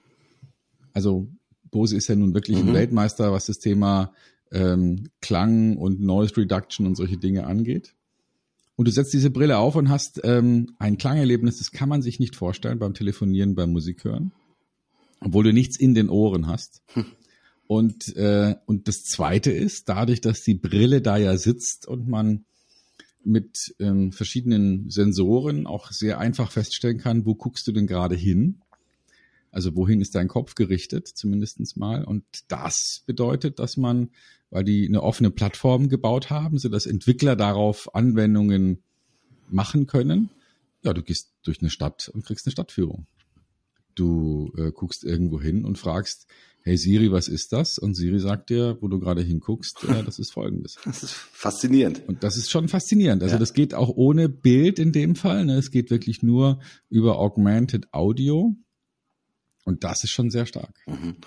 Also 0.93 1.27
Bose 1.71 1.97
ist 1.97 2.07
ja 2.07 2.15
nun 2.15 2.35
wirklich 2.35 2.61
mhm. 2.61 2.69
ein 2.69 2.73
Weltmeister, 2.75 3.31
was 3.31 3.47
das 3.47 3.57
Thema 3.57 4.13
ähm, 4.51 5.09
Klang 5.19 5.75
und 5.77 5.99
Noise 5.99 6.37
Reduction 6.37 6.85
und 6.85 6.95
solche 6.95 7.17
Dinge 7.17 7.47
angeht. 7.47 7.95
Und 8.75 8.87
du 8.87 8.91
setzt 8.91 9.13
diese 9.13 9.31
Brille 9.31 9.57
auf 9.57 9.75
und 9.75 9.89
hast 9.89 10.21
ähm, 10.23 10.75
ein 10.77 10.99
Klangerlebnis, 10.99 11.57
das 11.57 11.71
kann 11.71 11.89
man 11.89 12.03
sich 12.03 12.19
nicht 12.19 12.35
vorstellen 12.35 12.77
beim 12.77 12.93
Telefonieren, 12.93 13.55
beim 13.55 13.71
Musikhören, 13.71 14.33
obwohl 15.19 15.43
du 15.43 15.53
nichts 15.53 15.77
in 15.77 15.93
den 15.93 16.09
Ohren 16.09 16.47
hast. 16.47 16.81
Hm. 16.93 17.05
Und, 17.67 18.15
äh, 18.15 18.55
und 18.65 18.87
das 18.87 19.03
Zweite 19.03 19.51
ist, 19.51 19.89
dadurch, 19.89 20.21
dass 20.21 20.41
die 20.41 20.55
Brille 20.55 21.01
da 21.01 21.17
ja 21.17 21.37
sitzt 21.37 21.87
und 21.87 22.07
man 22.07 22.45
mit 23.23 23.75
ähm, 23.79 24.13
verschiedenen 24.13 24.89
Sensoren 24.89 25.67
auch 25.67 25.91
sehr 25.91 26.19
einfach 26.19 26.49
feststellen 26.49 26.97
kann, 26.97 27.25
wo 27.25 27.35
guckst 27.35 27.67
du 27.67 27.73
denn 27.73 27.85
gerade 27.85 28.15
hin, 28.15 28.61
also 29.51 29.75
wohin 29.75 30.01
ist 30.01 30.15
dein 30.15 30.27
Kopf 30.27 30.55
gerichtet, 30.55 31.07
zumindestens 31.07 31.75
mal. 31.75 32.03
Und 32.03 32.23
das 32.47 33.03
bedeutet, 33.05 33.59
dass 33.59 33.75
man, 33.75 34.11
weil 34.49 34.63
die 34.63 34.87
eine 34.87 35.03
offene 35.03 35.31
Plattform 35.31 35.89
gebaut 35.89 36.29
haben, 36.29 36.57
so 36.57 36.69
dass 36.69 36.85
Entwickler 36.85 37.35
darauf 37.35 37.93
Anwendungen 37.95 38.83
machen 39.49 39.87
können. 39.87 40.29
Ja, 40.83 40.93
du 40.93 41.01
gehst 41.01 41.33
durch 41.43 41.59
eine 41.59 41.69
Stadt 41.69 42.09
und 42.09 42.25
kriegst 42.25 42.45
eine 42.45 42.51
Stadtführung. 42.51 43.07
Du 43.97 44.51
äh, 44.57 44.71
guckst 44.71 45.03
irgendwo 45.03 45.41
hin 45.41 45.65
und 45.65 45.77
fragst, 45.77 46.27
hey 46.61 46.77
Siri, 46.77 47.11
was 47.11 47.27
ist 47.27 47.53
das? 47.53 47.79
Und 47.79 47.95
Siri 47.95 48.19
sagt 48.19 48.49
dir, 48.49 48.77
wo 48.81 48.87
du 48.87 48.99
gerade 48.99 49.21
hinguckst, 49.21 49.85
äh, 49.85 50.03
das 50.03 50.19
ist 50.19 50.31
folgendes. 50.31 50.77
Das 50.85 51.01
ist 51.01 51.13
faszinierend. 51.13 52.03
Und 52.07 52.23
das 52.23 52.37
ist 52.37 52.51
schon 52.51 52.67
faszinierend. 52.67 53.23
Also 53.23 53.35
ja. 53.35 53.39
das 53.39 53.53
geht 53.53 53.73
auch 53.73 53.89
ohne 53.89 54.29
Bild 54.29 54.77
in 54.77 54.91
dem 54.91 55.15
Fall. 55.15 55.45
Ne? 55.45 55.55
Es 55.57 55.71
geht 55.71 55.89
wirklich 55.89 56.23
nur 56.23 56.59
über 56.89 57.17
Augmented 57.17 57.93
Audio. 57.93 58.55
Und 59.67 59.83
das 59.83 60.05
ist 60.05 60.11
schon 60.11 60.29
sehr 60.29 60.45
stark. 60.45 60.69
Mhm. 60.85 61.17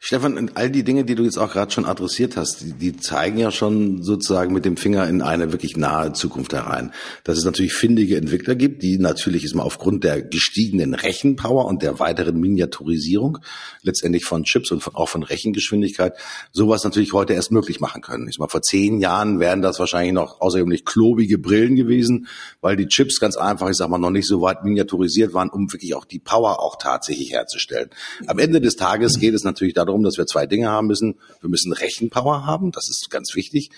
Stefan, 0.00 0.50
all 0.52 0.68
die 0.68 0.84
Dinge, 0.84 1.06
die 1.06 1.14
du 1.14 1.24
jetzt 1.24 1.38
auch 1.38 1.50
gerade 1.50 1.72
schon 1.72 1.86
adressiert 1.86 2.36
hast, 2.36 2.60
die, 2.60 2.72
die, 2.74 2.96
zeigen 2.98 3.38
ja 3.38 3.50
schon 3.50 4.02
sozusagen 4.02 4.52
mit 4.52 4.66
dem 4.66 4.76
Finger 4.76 5.08
in 5.08 5.22
eine 5.22 5.50
wirklich 5.50 5.78
nahe 5.78 6.12
Zukunft 6.12 6.52
herein. 6.52 6.92
Dass 7.24 7.38
es 7.38 7.46
natürlich 7.46 7.72
findige 7.72 8.18
Entwickler 8.18 8.54
gibt, 8.54 8.82
die 8.82 8.98
natürlich 8.98 9.44
ist 9.44 9.54
mal 9.54 9.62
aufgrund 9.62 10.04
der 10.04 10.20
gestiegenen 10.20 10.92
Rechenpower 10.92 11.64
und 11.64 11.82
der 11.82 11.98
weiteren 11.98 12.38
Miniaturisierung 12.38 13.38
letztendlich 13.80 14.26
von 14.26 14.44
Chips 14.44 14.72
und 14.72 14.86
auch 14.94 15.08
von 15.08 15.22
Rechengeschwindigkeit 15.22 16.12
sowas 16.52 16.84
natürlich 16.84 17.14
heute 17.14 17.32
erst 17.32 17.50
möglich 17.50 17.80
machen 17.80 18.02
können. 18.02 18.28
Ich 18.28 18.38
mal, 18.38 18.48
vor 18.48 18.60
zehn 18.60 19.00
Jahren 19.00 19.40
wären 19.40 19.62
das 19.62 19.78
wahrscheinlich 19.78 20.12
noch 20.12 20.42
außergewöhnlich 20.42 20.84
klobige 20.84 21.38
Brillen 21.38 21.76
gewesen, 21.76 22.26
weil 22.60 22.76
die 22.76 22.88
Chips 22.88 23.20
ganz 23.20 23.38
einfach, 23.38 23.70
ich 23.70 23.76
sag 23.78 23.88
mal, 23.88 23.96
noch 23.96 24.10
nicht 24.10 24.28
so 24.28 24.42
weit 24.42 24.64
miniaturisiert 24.64 25.32
waren, 25.32 25.48
um 25.48 25.72
wirklich 25.72 25.94
auch 25.94 26.04
die 26.04 26.18
Power 26.18 26.60
auch 26.60 26.76
tatsächlich 26.76 27.32
herzustellen 27.32 27.85
werden. 27.86 28.28
Am 28.28 28.38
Ende 28.38 28.60
des 28.60 28.76
Tages 28.76 29.18
geht 29.18 29.34
es 29.34 29.44
natürlich 29.44 29.74
darum, 29.74 30.02
dass 30.02 30.18
wir 30.18 30.26
zwei 30.26 30.46
Dinge 30.46 30.68
haben 30.68 30.86
müssen. 30.86 31.16
Wir 31.40 31.50
müssen 31.50 31.72
Rechenpower 31.72 32.46
haben, 32.46 32.72
das 32.72 32.88
ist 32.88 33.08
ganz 33.10 33.34
wichtig. 33.34 33.70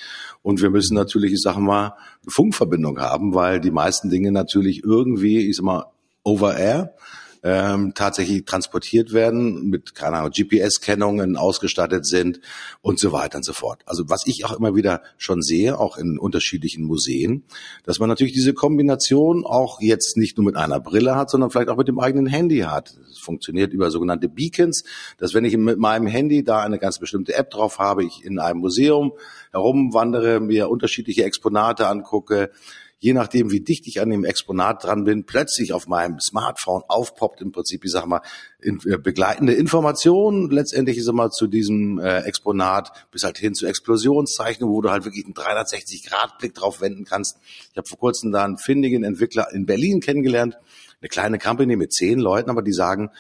Und 0.42 0.60
wir 0.62 0.70
müssen 0.70 0.94
natürlich, 0.94 1.32
ich 1.32 1.42
sage 1.42 1.60
mal, 1.60 1.94
Funkverbindung 2.26 2.98
haben, 2.98 3.34
weil 3.34 3.60
die 3.60 3.70
meisten 3.70 4.10
Dinge 4.10 4.32
natürlich 4.32 4.82
irgendwie, 4.84 5.48
ich 5.48 5.56
sag 5.56 5.64
mal, 5.64 5.86
over 6.24 6.56
air 6.56 6.94
ähm, 7.42 7.92
tatsächlich 7.94 8.44
transportiert 8.44 9.12
werden, 9.12 9.68
mit, 9.68 9.94
keine 9.94 10.18
Ahnung, 10.18 10.30
GPS-Kennungen 10.30 11.36
ausgestattet 11.36 12.06
sind 12.06 12.40
und 12.80 12.98
so 12.98 13.12
weiter 13.12 13.38
und 13.38 13.44
so 13.44 13.52
fort. 13.52 13.82
Also 13.86 14.08
was 14.08 14.26
ich 14.26 14.44
auch 14.44 14.56
immer 14.58 14.74
wieder 14.74 15.02
schon 15.16 15.42
sehe, 15.42 15.78
auch 15.78 15.96
in 15.96 16.18
unterschiedlichen 16.18 16.84
Museen, 16.84 17.44
dass 17.84 17.98
man 17.98 18.08
natürlich 18.08 18.32
diese 18.32 18.54
Kombination 18.54 19.44
auch 19.44 19.80
jetzt 19.80 20.16
nicht 20.16 20.36
nur 20.36 20.46
mit 20.46 20.56
einer 20.56 20.80
Brille 20.80 21.16
hat, 21.16 21.30
sondern 21.30 21.50
vielleicht 21.50 21.68
auch 21.68 21.76
mit 21.76 21.88
dem 21.88 22.00
eigenen 22.00 22.26
Handy 22.26 22.60
hat. 22.60 22.96
Es 23.10 23.18
funktioniert 23.18 23.72
über 23.72 23.90
sogenannte 23.90 24.28
Beacons, 24.28 24.84
dass 25.18 25.34
wenn 25.34 25.44
ich 25.44 25.56
mit 25.56 25.78
meinem 25.78 26.06
Handy 26.06 26.44
da 26.44 26.62
eine 26.62 26.78
ganz 26.78 26.98
bestimmte 26.98 27.34
App 27.34 27.50
drauf 27.50 27.78
habe, 27.78 28.04
ich 28.04 28.24
in 28.24 28.38
einem 28.38 28.60
Museum 28.60 29.12
herumwandere, 29.52 30.40
mir 30.40 30.68
unterschiedliche 30.68 31.24
Exponate 31.24 31.86
angucke, 31.86 32.50
je 32.98 33.12
nachdem, 33.12 33.50
wie 33.50 33.60
dicht 33.60 33.86
ich 33.86 34.00
an 34.00 34.10
dem 34.10 34.24
Exponat 34.24 34.84
dran 34.84 35.04
bin, 35.04 35.24
plötzlich 35.24 35.72
auf 35.72 35.86
meinem 35.86 36.18
Smartphone 36.20 36.82
aufpoppt 36.88 37.40
im 37.40 37.52
Prinzip, 37.52 37.84
ich 37.84 37.92
sag 37.92 38.06
mal, 38.06 38.22
in, 38.60 38.80
äh, 38.86 38.98
begleitende 38.98 39.54
Informationen 39.54 40.50
letztendlich 40.50 40.98
ist 40.98 41.08
immer 41.08 41.30
zu 41.30 41.46
diesem 41.46 41.98
äh, 41.98 42.20
Exponat 42.22 43.06
bis 43.12 43.22
halt 43.22 43.38
hin 43.38 43.54
zu 43.54 43.66
Explosionszeichnungen, 43.66 44.74
wo 44.74 44.80
du 44.80 44.90
halt 44.90 45.04
wirklich 45.04 45.24
einen 45.24 45.34
360-Grad-Blick 45.34 46.54
drauf 46.54 46.80
wenden 46.80 47.04
kannst. 47.04 47.38
Ich 47.70 47.76
habe 47.76 47.86
vor 47.86 47.98
kurzem 47.98 48.32
da 48.32 48.44
einen 48.44 48.58
findigen 48.58 49.04
Entwickler 49.04 49.52
in 49.52 49.64
Berlin 49.64 50.00
kennengelernt, 50.00 50.58
eine 51.00 51.08
kleine 51.08 51.38
Company 51.38 51.76
mit 51.76 51.92
zehn 51.92 52.18
Leuten, 52.18 52.50
aber 52.50 52.62
die 52.62 52.72
sagen, 52.72 53.10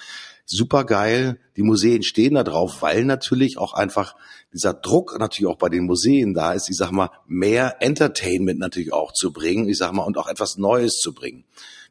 super 0.50 0.84
geil. 0.84 1.38
Die 1.56 1.62
Museen 1.62 2.02
stehen 2.02 2.34
da 2.34 2.44
drauf, 2.44 2.82
weil 2.82 3.04
natürlich 3.04 3.58
auch 3.58 3.74
einfach 3.74 4.16
dieser 4.52 4.74
Druck 4.74 5.18
natürlich 5.18 5.50
auch 5.50 5.58
bei 5.58 5.68
den 5.68 5.84
Museen 5.84 6.34
da 6.34 6.52
ist, 6.52 6.70
ich 6.70 6.76
sag 6.76 6.90
mal, 6.90 7.10
mehr 7.26 7.76
Entertainment 7.80 8.58
natürlich 8.58 8.92
auch 8.92 9.12
zu 9.12 9.32
bringen, 9.32 9.68
ich 9.68 9.78
sag 9.78 9.92
mal, 9.92 10.04
und 10.04 10.16
auch 10.16 10.28
etwas 10.28 10.56
Neues 10.56 10.98
zu 10.98 11.12
bringen 11.12 11.44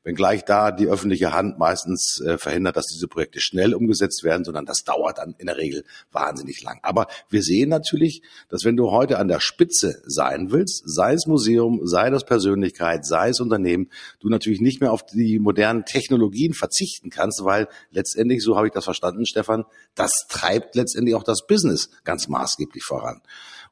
wenngleich 0.08 0.46
da 0.46 0.72
die 0.72 0.88
öffentliche 0.88 1.34
Hand 1.34 1.60
meistens 1.60 2.22
äh, 2.26 2.38
verhindert, 2.38 2.78
dass 2.78 2.86
diese 2.86 3.10
Projekte 3.10 3.42
schnell 3.42 3.74
umgesetzt 3.74 4.24
werden, 4.24 4.46
sondern 4.46 4.66
das 4.66 4.86
dauert 4.86 5.18
dann 5.18 5.36
in 5.38 5.48
der 5.48 5.58
Regel 5.58 5.84
wahnsinnig 6.14 6.64
lang. 6.64 6.80
Aber 6.82 7.08
wir 7.30 7.44
sehen 7.44 7.68
natürlich, 7.68 8.22
dass 8.48 8.64
wenn 8.64 8.78
du 8.78 8.90
heute 8.90 9.20
an 9.20 9.28
der 9.28 9.42
Spitze 9.42 10.02
sein 10.06 10.50
willst, 10.52 10.84
sei 10.86 11.12
es 11.12 11.28
Museum, 11.28 11.82
sei 11.84 12.10
das 12.10 12.24
Persönlichkeit, 12.24 13.06
sei 13.06 13.30
es 13.30 13.42
Unternehmen, 13.42 13.90
du 14.22 14.30
natürlich 14.30 14.62
nicht 14.62 14.80
mehr 14.80 14.94
auf 14.94 15.06
die 15.06 15.40
modernen 15.40 15.84
Technologien 15.84 16.54
verzichten 16.54 17.10
kannst, 17.10 17.44
weil 17.44 17.68
letztendlich, 17.92 18.42
so 18.42 18.56
habe 18.56 18.68
ich 18.68 18.74
das 18.74 18.86
verstanden, 18.86 19.26
Stefan, 19.26 19.66
das 19.94 20.26
treibt 20.30 20.76
letztendlich 20.76 21.16
auch 21.16 21.24
das 21.24 21.46
Business 21.46 21.90
ganz 22.06 22.30
maßgeblich 22.30 22.86
voran. 22.86 23.22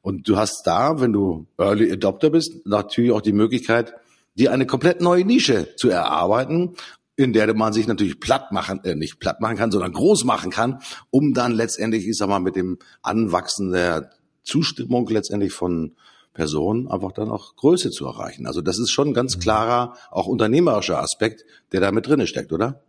Und 0.02 0.28
du 0.28 0.36
hast 0.36 0.64
da, 0.66 1.00
wenn 1.00 1.14
du 1.14 1.46
Early 1.56 1.90
Adopter 1.90 2.28
bist, 2.28 2.66
natürlich 2.66 3.12
auch 3.12 3.22
die 3.22 3.32
Möglichkeit, 3.32 3.94
die 4.36 4.48
eine 4.48 4.66
komplett 4.66 5.00
neue 5.00 5.24
Nische 5.24 5.74
zu 5.76 5.88
erarbeiten, 5.88 6.74
in 7.16 7.32
der 7.32 7.52
man 7.54 7.72
sich 7.72 7.86
natürlich 7.86 8.20
platt 8.20 8.52
machen, 8.52 8.84
äh, 8.84 8.94
nicht 8.94 9.18
platt 9.18 9.40
machen 9.40 9.56
kann, 9.56 9.70
sondern 9.70 9.92
groß 9.92 10.24
machen 10.24 10.50
kann, 10.50 10.80
um 11.10 11.32
dann 11.32 11.52
letztendlich, 11.52 12.06
ich 12.06 12.16
sag 12.16 12.28
mal, 12.28 12.40
mit 12.40 12.56
dem 12.56 12.78
Anwachsen 13.02 13.72
der 13.72 14.10
Zustimmung 14.42 15.08
letztendlich 15.08 15.52
von 15.52 15.96
Personen 16.34 16.88
einfach 16.88 17.12
dann 17.12 17.30
auch 17.30 17.56
Größe 17.56 17.90
zu 17.90 18.06
erreichen. 18.06 18.46
Also 18.46 18.60
das 18.60 18.78
ist 18.78 18.90
schon 18.90 19.08
ein 19.08 19.14
ganz 19.14 19.36
mhm. 19.36 19.40
klarer, 19.40 19.96
auch 20.10 20.26
unternehmerischer 20.26 21.00
Aspekt, 21.00 21.44
der 21.72 21.80
da 21.80 21.90
mit 21.90 22.06
drinne 22.06 22.26
steckt, 22.26 22.52
oder? 22.52 22.82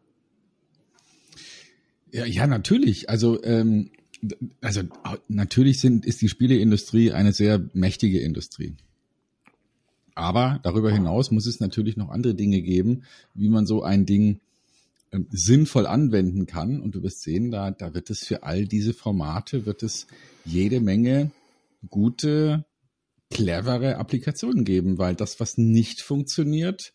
Ja, 2.11 2.25
ja, 2.25 2.47
natürlich. 2.47 3.09
Also 3.09 3.41
ähm, 3.43 3.91
also 4.61 4.81
natürlich 5.27 5.79
sind, 5.79 6.05
ist 6.05 6.21
die 6.21 6.29
Spieleindustrie 6.29 7.11
eine 7.11 7.33
sehr 7.33 7.69
mächtige 7.73 8.19
Industrie. 8.19 8.75
Aber 10.17 10.59
darüber 10.63 10.91
hinaus 10.91 11.29
muss 11.29 11.45
es 11.45 11.59
natürlich 11.59 11.95
noch 11.95 12.09
andere 12.09 12.33
Dinge 12.33 12.63
geben, 12.63 13.03
wie 13.35 13.49
man 13.49 13.67
so 13.67 13.83
ein 13.83 14.07
Ding 14.07 14.39
äh, 15.11 15.19
sinnvoll 15.29 15.85
anwenden 15.85 16.47
kann. 16.47 16.81
Und 16.81 16.95
du 16.95 17.03
wirst 17.03 17.21
sehen, 17.21 17.51
da, 17.51 17.69
da 17.69 17.93
wird 17.93 18.09
es 18.09 18.25
für 18.25 18.41
all 18.41 18.65
diese 18.65 18.93
Formate, 18.95 19.67
wird 19.67 19.83
es 19.83 20.07
jede 20.43 20.79
Menge 20.79 21.29
gute, 21.91 22.65
clevere 23.29 23.97
Applikationen 23.97 24.65
geben, 24.65 24.97
weil 24.97 25.13
das, 25.13 25.39
was 25.39 25.59
nicht 25.59 26.01
funktioniert, 26.01 26.93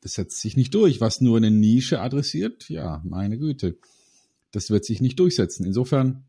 das 0.00 0.14
setzt 0.14 0.40
sich 0.40 0.56
nicht 0.56 0.72
durch. 0.74 1.02
Was 1.02 1.20
nur 1.20 1.36
eine 1.36 1.50
Nische 1.50 2.00
adressiert, 2.00 2.70
ja, 2.70 3.02
meine 3.04 3.36
Güte, 3.36 3.76
das 4.50 4.70
wird 4.70 4.86
sich 4.86 5.02
nicht 5.02 5.18
durchsetzen. 5.18 5.66
Insofern, 5.66 6.24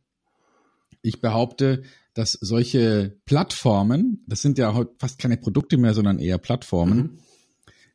ich 1.01 1.21
behaupte, 1.21 1.83
dass 2.13 2.33
solche 2.33 3.17
Plattformen, 3.25 4.23
das 4.27 4.41
sind 4.41 4.57
ja 4.57 4.73
heute 4.73 4.93
fast 4.99 5.17
keine 5.17 5.37
Produkte 5.37 5.77
mehr, 5.77 5.93
sondern 5.93 6.19
eher 6.19 6.37
Plattformen, 6.37 6.97
mhm. 6.97 7.19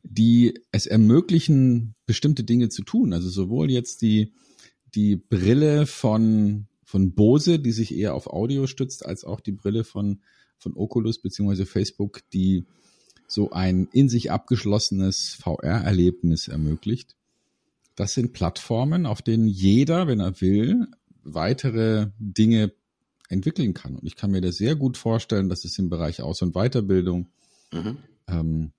die 0.03 0.59
es 0.71 0.85
ermöglichen, 0.85 1.95
bestimmte 2.05 2.43
Dinge 2.43 2.69
zu 2.69 2.83
tun. 2.83 3.13
Also 3.13 3.29
sowohl 3.29 3.71
jetzt 3.71 4.01
die, 4.01 4.33
die 4.93 5.15
Brille 5.15 5.85
von, 5.85 6.67
von 6.83 7.13
Bose, 7.13 7.59
die 7.59 7.71
sich 7.71 7.95
eher 7.95 8.13
auf 8.13 8.27
Audio 8.27 8.67
stützt, 8.67 9.05
als 9.05 9.23
auch 9.23 9.39
die 9.39 9.53
Brille 9.53 9.83
von, 9.83 10.21
von 10.57 10.75
Oculus 10.75 11.21
beziehungsweise 11.21 11.65
Facebook, 11.65 12.21
die 12.33 12.65
so 13.27 13.51
ein 13.51 13.87
in 13.93 14.09
sich 14.09 14.31
abgeschlossenes 14.31 15.35
VR-Erlebnis 15.35 16.47
ermöglicht. 16.47 17.15
Das 17.95 18.13
sind 18.13 18.33
Plattformen, 18.33 19.05
auf 19.05 19.21
denen 19.21 19.47
jeder, 19.47 20.07
wenn 20.07 20.19
er 20.19 20.41
will, 20.41 20.87
weitere 21.23 22.07
Dinge 22.17 22.73
entwickeln 23.29 23.73
kann. 23.73 23.95
Und 23.95 24.05
ich 24.05 24.15
kann 24.15 24.31
mir 24.31 24.41
das 24.41 24.57
sehr 24.57 24.75
gut 24.75 24.97
vorstellen, 24.97 25.47
dass 25.47 25.63
es 25.63 25.79
im 25.79 25.89
Bereich 25.89 26.21
Aus- 26.21 26.41
und 26.41 26.53
Weiterbildung, 26.53 27.27
mhm. 27.71 27.97
ähm, 28.27 28.71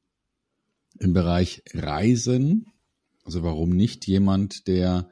im 0.98 1.12
Bereich 1.14 1.62
Reisen, 1.72 2.66
also 3.24 3.42
warum 3.42 3.70
nicht 3.70 4.06
jemand, 4.06 4.66
der 4.66 5.08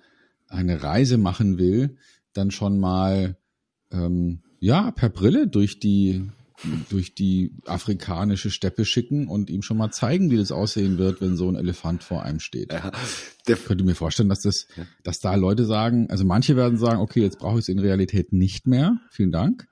eine 0.49 0.83
Reise 0.83 1.19
machen 1.19 1.57
will, 1.59 1.97
dann 2.33 2.51
schon 2.51 2.79
mal 2.79 3.37
ähm, 3.91 4.43
ja 4.61 4.91
per 4.91 5.09
Brille 5.09 5.47
durch 5.47 5.79
die 5.79 6.29
durch 6.89 7.15
die 7.15 7.53
afrikanische 7.67 8.51
Steppe 8.51 8.85
schicken 8.85 9.29
und 9.29 9.51
ihm 9.51 9.63
schon 9.63 9.77
mal 9.77 9.91
zeigen, 9.91 10.31
wie 10.31 10.37
das 10.37 10.51
aussehen 10.51 10.99
wird, 10.99 11.21
wenn 11.21 11.37
so 11.37 11.49
ein 11.49 11.57
Elefant 11.57 12.03
vor 12.03 12.23
einem 12.23 12.41
steht. 12.41 12.73
Ja, 12.73 12.91
ich 13.47 13.65
könnte 13.65 13.85
mir 13.85 13.95
vorstellen, 13.95 14.29
dass 14.29 14.41
das, 14.41 14.67
dass 15.05 15.21
da 15.21 15.35
Leute 15.35 15.65
sagen, 15.65 16.11
also 16.11 16.25
manche 16.25 16.57
werden 16.57 16.79
sagen, 16.79 17.01
okay, 17.01 17.21
jetzt 17.21 17.39
brauche 17.39 17.59
ich 17.59 17.65
es 17.65 17.69
in 17.69 17.79
Realität 17.79 18.33
nicht 18.33 18.67
mehr, 18.67 18.99
vielen 19.11 19.33
Dank. 19.33 19.69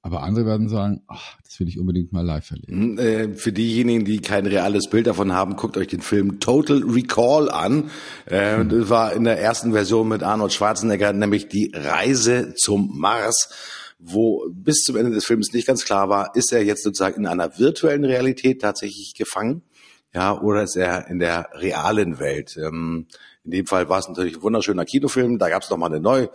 Aber 0.00 0.22
andere 0.22 0.46
werden 0.46 0.68
sagen, 0.68 1.02
ach, 1.08 1.36
das 1.44 1.58
will 1.58 1.68
ich 1.68 1.78
unbedingt 1.78 2.12
mal 2.12 2.24
live 2.24 2.50
erleben. 2.52 2.96
Hm, 2.96 2.98
äh, 2.98 3.34
für 3.34 3.52
diejenigen, 3.52 4.04
die 4.04 4.20
kein 4.20 4.46
reales 4.46 4.88
Bild 4.88 5.08
davon 5.08 5.32
haben, 5.32 5.56
guckt 5.56 5.76
euch 5.76 5.88
den 5.88 6.00
Film 6.00 6.38
Total 6.38 6.84
Recall 6.84 7.50
an. 7.50 7.90
Äh, 8.26 8.58
hm. 8.58 8.68
Das 8.68 8.88
war 8.88 9.12
in 9.12 9.24
der 9.24 9.40
ersten 9.40 9.72
Version 9.72 10.08
mit 10.08 10.22
Arnold 10.22 10.52
Schwarzenegger, 10.52 11.12
nämlich 11.12 11.48
die 11.48 11.72
Reise 11.74 12.54
zum 12.54 12.96
Mars 12.96 13.50
wo 13.98 14.46
bis 14.50 14.82
zum 14.82 14.96
Ende 14.96 15.10
des 15.10 15.24
Films 15.24 15.52
nicht 15.52 15.66
ganz 15.66 15.84
klar 15.84 16.08
war, 16.08 16.34
ist 16.34 16.52
er 16.52 16.64
jetzt 16.64 16.82
sozusagen 16.82 17.20
in 17.20 17.26
einer 17.26 17.58
virtuellen 17.58 18.04
Realität 18.04 18.60
tatsächlich 18.60 19.14
gefangen, 19.16 19.62
ja, 20.14 20.40
oder 20.40 20.62
ist 20.62 20.76
er 20.76 21.08
in 21.08 21.18
der 21.18 21.50
realen 21.54 22.18
Welt? 22.18 22.56
Ähm, 22.56 23.06
in 23.44 23.50
dem 23.50 23.66
Fall 23.66 23.88
war 23.88 23.98
es 23.98 24.08
natürlich 24.08 24.36
ein 24.36 24.42
wunderschöner 24.42 24.84
Kinofilm. 24.84 25.38
Da 25.38 25.48
gab 25.48 25.62
es 25.62 25.70
noch 25.70 25.76
mal 25.76 25.86
eine 25.86 26.00
Neu 26.00 26.28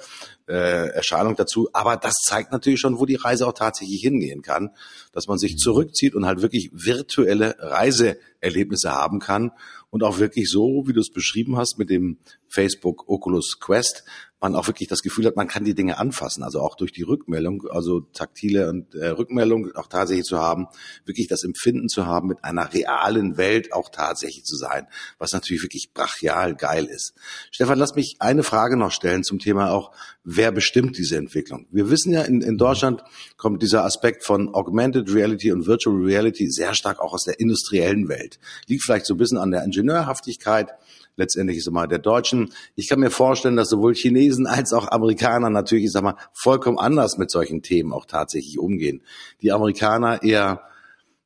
äh, 0.48 0.90
Erscheinung 0.90 1.36
dazu. 1.36 1.70
Aber 1.74 1.98
das 1.98 2.14
zeigt 2.24 2.52
natürlich 2.52 2.80
schon, 2.80 3.00
wo 3.00 3.06
die 3.06 3.16
Reise 3.16 3.48
auch 3.48 3.54
tatsächlich 3.54 4.02
hingehen 4.02 4.42
kann, 4.42 4.72
dass 5.12 5.28
man 5.28 5.38
sich 5.38 5.58
zurückzieht 5.58 6.16
und 6.16 6.26
halt 6.26 6.42
wirklich 6.42 6.70
virtuelle 6.74 7.56
Reiseerlebnisse 7.60 8.92
haben 8.92 9.20
kann 9.20 9.52
und 9.90 10.04
auch 10.04 10.18
wirklich 10.18 10.50
so, 10.50 10.84
wie 10.88 10.94
du 10.94 11.02
es 11.02 11.12
beschrieben 11.12 11.58
hast 11.58 11.78
mit 11.78 11.90
dem 11.90 12.18
Facebook 12.48 13.08
Oculus 13.08 13.60
Quest, 13.60 14.04
man 14.44 14.56
auch 14.56 14.68
wirklich 14.68 14.90
das 14.90 15.02
Gefühl 15.02 15.26
hat, 15.26 15.38
man 15.38 15.48
kann 15.48 15.64
die 15.64 15.74
Dinge 15.74 15.98
anfassen, 15.98 16.44
also 16.44 16.60
auch 16.60 16.76
durch 16.76 16.92
die 16.92 17.02
Rückmeldung, 17.02 17.66
also 17.72 18.02
taktile 18.02 18.70
und 18.70 18.94
äh, 18.94 19.08
Rückmeldung 19.08 19.74
auch 19.76 19.88
tatsächlich 19.88 20.26
zu 20.26 20.38
haben, 20.38 20.68
wirklich 21.06 21.28
das 21.28 21.46
Empfinden 21.46 21.88
zu 21.88 22.06
haben, 22.06 22.28
mit 22.28 22.44
einer 22.44 22.74
realen 22.74 23.38
Welt 23.38 23.72
auch 23.72 23.88
tatsächlich 23.90 24.44
zu 24.44 24.58
sein, 24.58 24.88
was 25.18 25.32
natürlich 25.32 25.64
wirklich 25.64 25.94
brachial 25.94 26.56
geil 26.56 26.86
ist. 26.86 27.14
Stefan, 27.52 27.80
lass 27.80 27.96
mich 27.96 28.18
eine 28.20 28.44
Frage 28.44 28.76
noch 28.76 28.92
stellen 28.92 29.24
zum 29.24 29.40
Thema 29.40 29.72
auch, 29.72 29.92
wer 30.26 30.52
bestimmt 30.52 30.98
diese 30.98 31.16
Entwicklung? 31.16 31.66
Wir 31.72 31.90
wissen 31.90 32.12
ja, 32.12 32.24
in, 32.24 32.42
in 32.42 32.58
Deutschland 32.58 33.02
kommt 33.38 33.64
dieser 33.64 33.86
Aspekt 33.86 34.26
von 34.26 34.54
Augmented 34.54 35.14
Reality 35.14 35.54
und 35.54 35.68
Virtual 35.68 35.96
Reality 35.96 36.52
sehr 36.52 36.74
stark 36.74 37.00
auch 37.00 37.14
aus 37.14 37.24
der 37.24 37.40
industriellen 37.40 38.10
Welt. 38.10 38.40
Liegt 38.68 38.84
vielleicht 38.84 39.06
so 39.06 39.14
ein 39.14 39.18
bisschen 39.18 39.38
an 39.38 39.52
der 39.52 39.64
Ingenieurhaftigkeit, 39.64 40.74
letztendlich 41.16 41.58
ist 41.58 41.68
immer 41.68 41.88
der 41.88 42.00
Deutschen. 42.00 42.52
Ich 42.76 42.88
kann 42.88 43.00
mir 43.00 43.10
vorstellen, 43.10 43.56
dass 43.56 43.70
sowohl 43.70 43.94
Chinesen 43.96 44.48
als 44.48 44.74
auch 44.74 44.90
Amerikaner 44.90 45.50
natürlich, 45.50 45.86
ich 45.86 45.92
sag 45.92 46.04
mal, 46.04 46.16
vollkommen 46.34 46.78
anders 46.78 47.18
mit 47.18 47.32
solchen 47.32 47.62
Themen 47.62 47.94
auch 47.94 48.06
tatsächlich 48.06 48.60
umgehen. 48.60 49.02
Die 49.42 49.52
Amerikaner 49.52 50.24
eher 50.24 50.62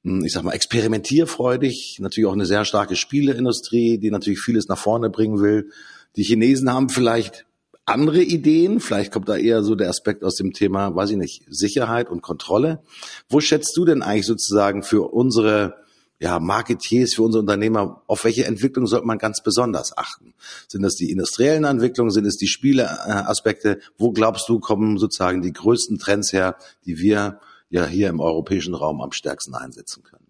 hm, 0.03 0.23
ich 0.23 0.31
sag 0.31 0.43
mal, 0.43 0.53
experimentierfreudig, 0.53 1.97
natürlich 1.99 2.27
auch 2.27 2.33
eine 2.33 2.45
sehr 2.45 2.65
starke 2.65 2.95
Spieleindustrie, 2.95 3.97
die 3.97 4.11
natürlich 4.11 4.39
vieles 4.39 4.67
nach 4.67 4.77
vorne 4.77 5.09
bringen 5.09 5.41
will. 5.41 5.69
Die 6.15 6.23
Chinesen 6.23 6.71
haben 6.71 6.89
vielleicht 6.89 7.45
andere 7.85 8.21
Ideen, 8.21 8.79
vielleicht 8.79 9.11
kommt 9.11 9.29
da 9.29 9.37
eher 9.37 9.63
so 9.63 9.75
der 9.75 9.89
Aspekt 9.89 10.23
aus 10.23 10.35
dem 10.35 10.53
Thema, 10.53 10.95
weiß 10.95 11.11
ich 11.11 11.17
nicht, 11.17 11.43
Sicherheit 11.49 12.09
und 12.09 12.21
Kontrolle. 12.21 12.83
Wo 13.29 13.39
schätzt 13.39 13.75
du 13.77 13.85
denn 13.85 14.01
eigentlich 14.01 14.25
sozusagen 14.25 14.83
für 14.83 15.13
unsere 15.13 15.75
ja, 16.19 16.39
Marketiers, 16.39 17.13
für 17.13 17.21
unsere 17.23 17.41
Unternehmer, 17.41 18.01
auf 18.07 18.23
welche 18.23 18.45
Entwicklung 18.45 18.87
sollte 18.87 19.05
man 19.05 19.19
ganz 19.19 19.43
besonders 19.43 19.95
achten? 19.95 20.33
Sind 20.67 20.81
das 20.81 20.95
die 20.95 21.11
industriellen 21.11 21.63
Entwicklungen, 21.63 22.11
sind 22.11 22.25
es 22.25 22.37
die 22.37 22.47
Spieleaspekte? 22.47 23.79
Wo 23.97 24.11
glaubst 24.11 24.49
du, 24.49 24.59
kommen 24.59 24.97
sozusagen 24.97 25.41
die 25.41 25.53
größten 25.53 25.99
Trends 25.99 26.33
her, 26.33 26.57
die 26.85 26.97
wir 26.97 27.39
ja 27.69 27.85
hier 27.85 28.09
im 28.09 28.19
europäischen 28.19 28.73
Raum 28.73 29.01
am 29.01 29.11
stärksten 29.11 29.53
einsetzen 29.53 30.01
können? 30.03 30.27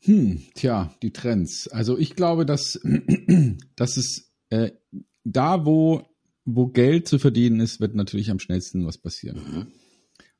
Hm, 0.00 0.42
tja, 0.54 0.94
die 1.02 1.12
Trends. 1.12 1.66
Also 1.68 1.98
ich 1.98 2.14
glaube, 2.14 2.46
dass, 2.46 2.78
dass 3.76 3.96
es 3.96 4.30
äh, 4.50 4.70
da, 5.24 5.64
wo, 5.64 6.02
wo 6.44 6.66
Geld 6.66 7.08
zu 7.08 7.18
verdienen 7.18 7.58
ist, 7.58 7.80
wird 7.80 7.94
natürlich 7.94 8.30
am 8.30 8.38
schnellsten 8.38 8.86
was 8.86 8.98
passieren. 8.98 9.38
Mhm. 9.38 9.66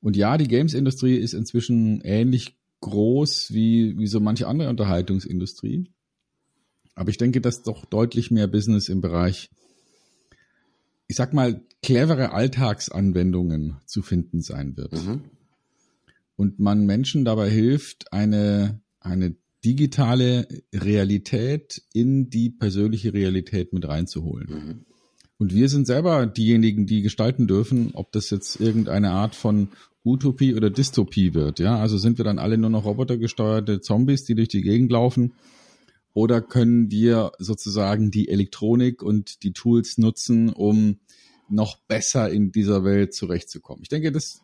Und 0.00 0.16
ja, 0.16 0.36
die 0.36 0.48
Games-Industrie 0.48 1.16
ist 1.16 1.32
inzwischen 1.32 2.02
ähnlich 2.02 2.58
groß 2.84 3.52
wie, 3.54 3.98
wie 3.98 4.06
so 4.06 4.20
manche 4.20 4.46
andere 4.46 4.68
Unterhaltungsindustrie. 4.68 5.90
Aber 6.94 7.08
ich 7.08 7.16
denke, 7.16 7.40
dass 7.40 7.62
doch 7.62 7.86
deutlich 7.86 8.30
mehr 8.30 8.46
Business 8.46 8.88
im 8.88 9.00
Bereich, 9.00 9.50
ich 11.08 11.16
sag 11.16 11.32
mal, 11.32 11.62
clevere 11.82 12.32
Alltagsanwendungen 12.32 13.78
zu 13.86 14.02
finden 14.02 14.42
sein 14.42 14.76
wird. 14.76 14.92
Mhm. 14.92 15.22
Und 16.36 16.58
man 16.58 16.84
Menschen 16.84 17.24
dabei 17.24 17.48
hilft, 17.48 18.12
eine, 18.12 18.80
eine 19.00 19.34
digitale 19.64 20.46
Realität 20.74 21.82
in 21.94 22.28
die 22.28 22.50
persönliche 22.50 23.14
Realität 23.14 23.72
mit 23.72 23.88
reinzuholen. 23.88 24.48
Mhm. 24.48 24.84
Und 25.38 25.54
wir 25.54 25.68
sind 25.68 25.86
selber 25.86 26.26
diejenigen, 26.26 26.86
die 26.86 27.02
gestalten 27.02 27.46
dürfen, 27.46 27.92
ob 27.94 28.12
das 28.12 28.30
jetzt 28.30 28.60
irgendeine 28.60 29.10
Art 29.10 29.34
von 29.34 29.68
Utopie 30.04 30.54
oder 30.54 30.70
Dystopie 30.70 31.34
wird. 31.34 31.58
Ja, 31.58 31.78
also 31.78 31.96
sind 31.96 32.18
wir 32.18 32.24
dann 32.24 32.38
alle 32.38 32.58
nur 32.58 32.70
noch 32.70 32.84
robotergesteuerte 32.84 33.80
Zombies, 33.80 34.24
die 34.24 34.34
durch 34.34 34.48
die 34.48 34.62
Gegend 34.62 34.92
laufen? 34.92 35.32
Oder 36.12 36.40
können 36.40 36.90
wir 36.90 37.32
sozusagen 37.38 38.10
die 38.10 38.28
Elektronik 38.28 39.02
und 39.02 39.42
die 39.42 39.52
Tools 39.52 39.98
nutzen, 39.98 40.50
um 40.50 41.00
noch 41.48 41.78
besser 41.88 42.30
in 42.30 42.52
dieser 42.52 42.84
Welt 42.84 43.14
zurechtzukommen? 43.14 43.82
Ich 43.82 43.88
denke, 43.88 44.12
das, 44.12 44.42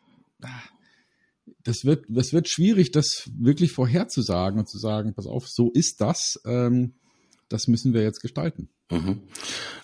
das 1.63 1.85
wird, 1.85 2.07
das 2.09 2.33
wird 2.33 2.49
schwierig, 2.49 2.91
das 2.91 3.31
wirklich 3.39 3.71
vorherzusagen 3.73 4.59
und 4.59 4.69
zu 4.69 4.79
sagen, 4.79 5.15
pass 5.15 5.27
auf, 5.27 5.49
so 5.49 5.71
ist 5.71 6.01
das. 6.01 6.41
Ähm, 6.45 6.95
das 7.49 7.69
müssen 7.69 7.93
wir 7.93 8.03
jetzt 8.03 8.21
gestalten. 8.21 8.69
Mhm. 8.91 9.21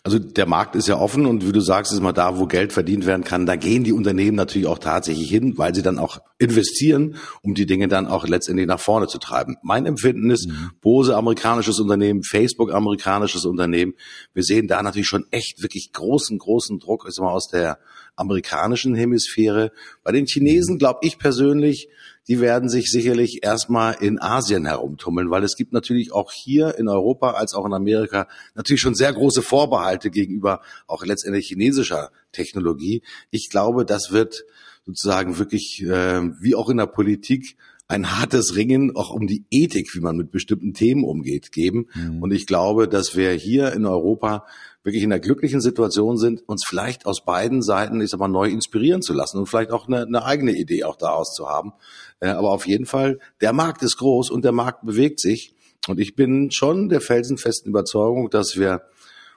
Also 0.03 0.21
der 0.21 0.47
Markt 0.47 0.77
ist 0.77 0.87
ja 0.87 0.99
offen 0.99 1.27
und 1.27 1.47
wie 1.47 1.51
du 1.51 1.61
sagst, 1.61 1.92
ist 1.92 2.01
mal 2.01 2.12
da, 2.12 2.38
wo 2.38 2.47
Geld 2.47 2.73
verdient 2.73 3.07
werden 3.07 3.25
kann, 3.25 3.45
da 3.45 3.57
gehen 3.57 3.83
die 3.83 3.92
Unternehmen 3.92 4.37
natürlich 4.37 4.69
auch 4.69 4.79
tatsächlich 4.79 5.29
hin, 5.29 5.59
weil 5.59 5.75
sie 5.75 5.83
dann 5.83 5.99
auch 5.99 6.21
investieren, 6.38 7.16
um 7.42 7.55
die 7.55 7.66
Dinge 7.66 7.88
dann 7.88 8.07
auch 8.07 8.25
letztendlich 8.29 8.69
nach 8.69 8.79
vorne 8.79 9.09
zu 9.09 9.19
treiben. 9.19 9.57
Mein 9.62 9.85
Empfinden 9.85 10.31
ist, 10.31 10.49
mhm. 10.49 10.71
Bose 10.81 11.16
amerikanisches 11.16 11.81
Unternehmen, 11.81 12.23
Facebook 12.23 12.73
amerikanisches 12.73 13.45
Unternehmen, 13.47 13.95
wir 14.33 14.45
sehen 14.45 14.69
da 14.69 14.81
natürlich 14.81 15.09
schon 15.09 15.25
echt 15.33 15.61
wirklich 15.61 15.90
großen, 15.92 16.38
großen 16.38 16.79
Druck, 16.79 17.07
ist 17.09 17.19
mal 17.19 17.33
aus 17.33 17.49
der 17.49 17.79
amerikanischen 18.17 18.95
Hemisphäre. 18.95 19.73
Bei 20.03 20.13
den 20.13 20.27
Chinesen 20.27 20.75
mhm. 20.75 20.79
glaube 20.79 21.01
ich 21.03 21.19
persönlich, 21.19 21.89
die 22.29 22.41
werden 22.41 22.69
sich 22.69 22.91
sicherlich 22.91 23.45
erstmal 23.45 23.95
in 24.01 24.21
Asien 24.21 24.67
herumtummeln, 24.67 25.31
weil 25.31 25.45
es 25.45 25.57
gibt 25.57 25.73
natürlich 25.73 26.13
auch 26.13 26.33
hier 26.33 26.77
in 26.77 26.89
Europa 26.89 27.33
als 27.33 27.55
auch 27.55 27.65
in 27.67 27.73
Amerika 27.73 28.27
natürlich 28.55 28.81
schon 28.81 28.97
sehr 28.97 29.13
große 29.13 29.43
Vorbehalte 29.43 30.11
gegenüber 30.11 30.61
auch 30.89 31.05
letztendlich 31.05 31.47
chinesischer 31.47 32.11
Technologie. 32.33 33.03
Ich 33.31 33.49
glaube, 33.49 33.85
das 33.85 34.11
wird 34.11 34.45
sozusagen 34.85 35.39
wirklich, 35.39 35.83
äh, 35.83 36.23
wie 36.41 36.55
auch 36.55 36.69
in 36.69 36.79
der 36.79 36.87
Politik, 36.87 37.57
ein 37.88 38.18
hartes 38.18 38.57
Ringen 38.57 38.96
auch 38.96 39.11
um 39.11 39.27
die 39.27 39.44
Ethik, 39.51 39.94
wie 39.94 40.01
man 40.01 40.16
mit 40.16 40.33
bestimmten 40.33 40.75
Themen 40.75 41.05
umgeht, 41.05 41.53
geben. 41.53 41.87
Mhm. 41.94 42.22
Und 42.22 42.33
ich 42.33 42.46
glaube, 42.46 42.88
dass 42.88 43.16
wir 43.16 43.31
hier 43.33 43.72
in 43.72 43.87
Europa 43.87 44.44
wirklich 44.83 45.03
in 45.03 45.11
der 45.11 45.20
glücklichen 45.20 45.61
Situation 45.61 46.16
sind, 46.16 46.49
uns 46.49 46.64
vielleicht 46.64 47.07
aus 47.07 47.25
beiden 47.25 47.62
Seiten, 47.62 48.01
ich 48.01 48.11
sag 48.11 48.20
mal, 48.20 48.29
neu 48.29 48.49
inspirieren 48.49 49.03
zu 49.03 49.12
lassen 49.12 49.38
und 49.38 49.46
vielleicht 49.46 49.70
auch 49.70 49.88
eine, 49.88 50.03
eine 50.03 50.25
eigene 50.25 50.53
Idee 50.53 50.85
auch 50.85 50.96
daraus 50.96 51.35
zu 51.35 51.49
haben. 51.49 51.72
Äh, 52.20 52.29
aber 52.29 52.51
auf 52.51 52.66
jeden 52.66 52.87
Fall, 52.87 53.18
der 53.40 53.53
Markt 53.53 53.83
ist 53.83 53.96
groß 53.96 54.31
und 54.31 54.44
der 54.44 54.53
Markt 54.53 54.85
bewegt 54.85 55.20
sich. 55.20 55.55
Und 55.88 56.01
ich 56.01 56.16
bin 56.16 56.51
schon 56.51 56.88
der 56.88 57.01
felsenfesten 57.01 57.70
Überzeugung, 57.70 58.31
dass 58.31 58.57
wir 58.57 58.83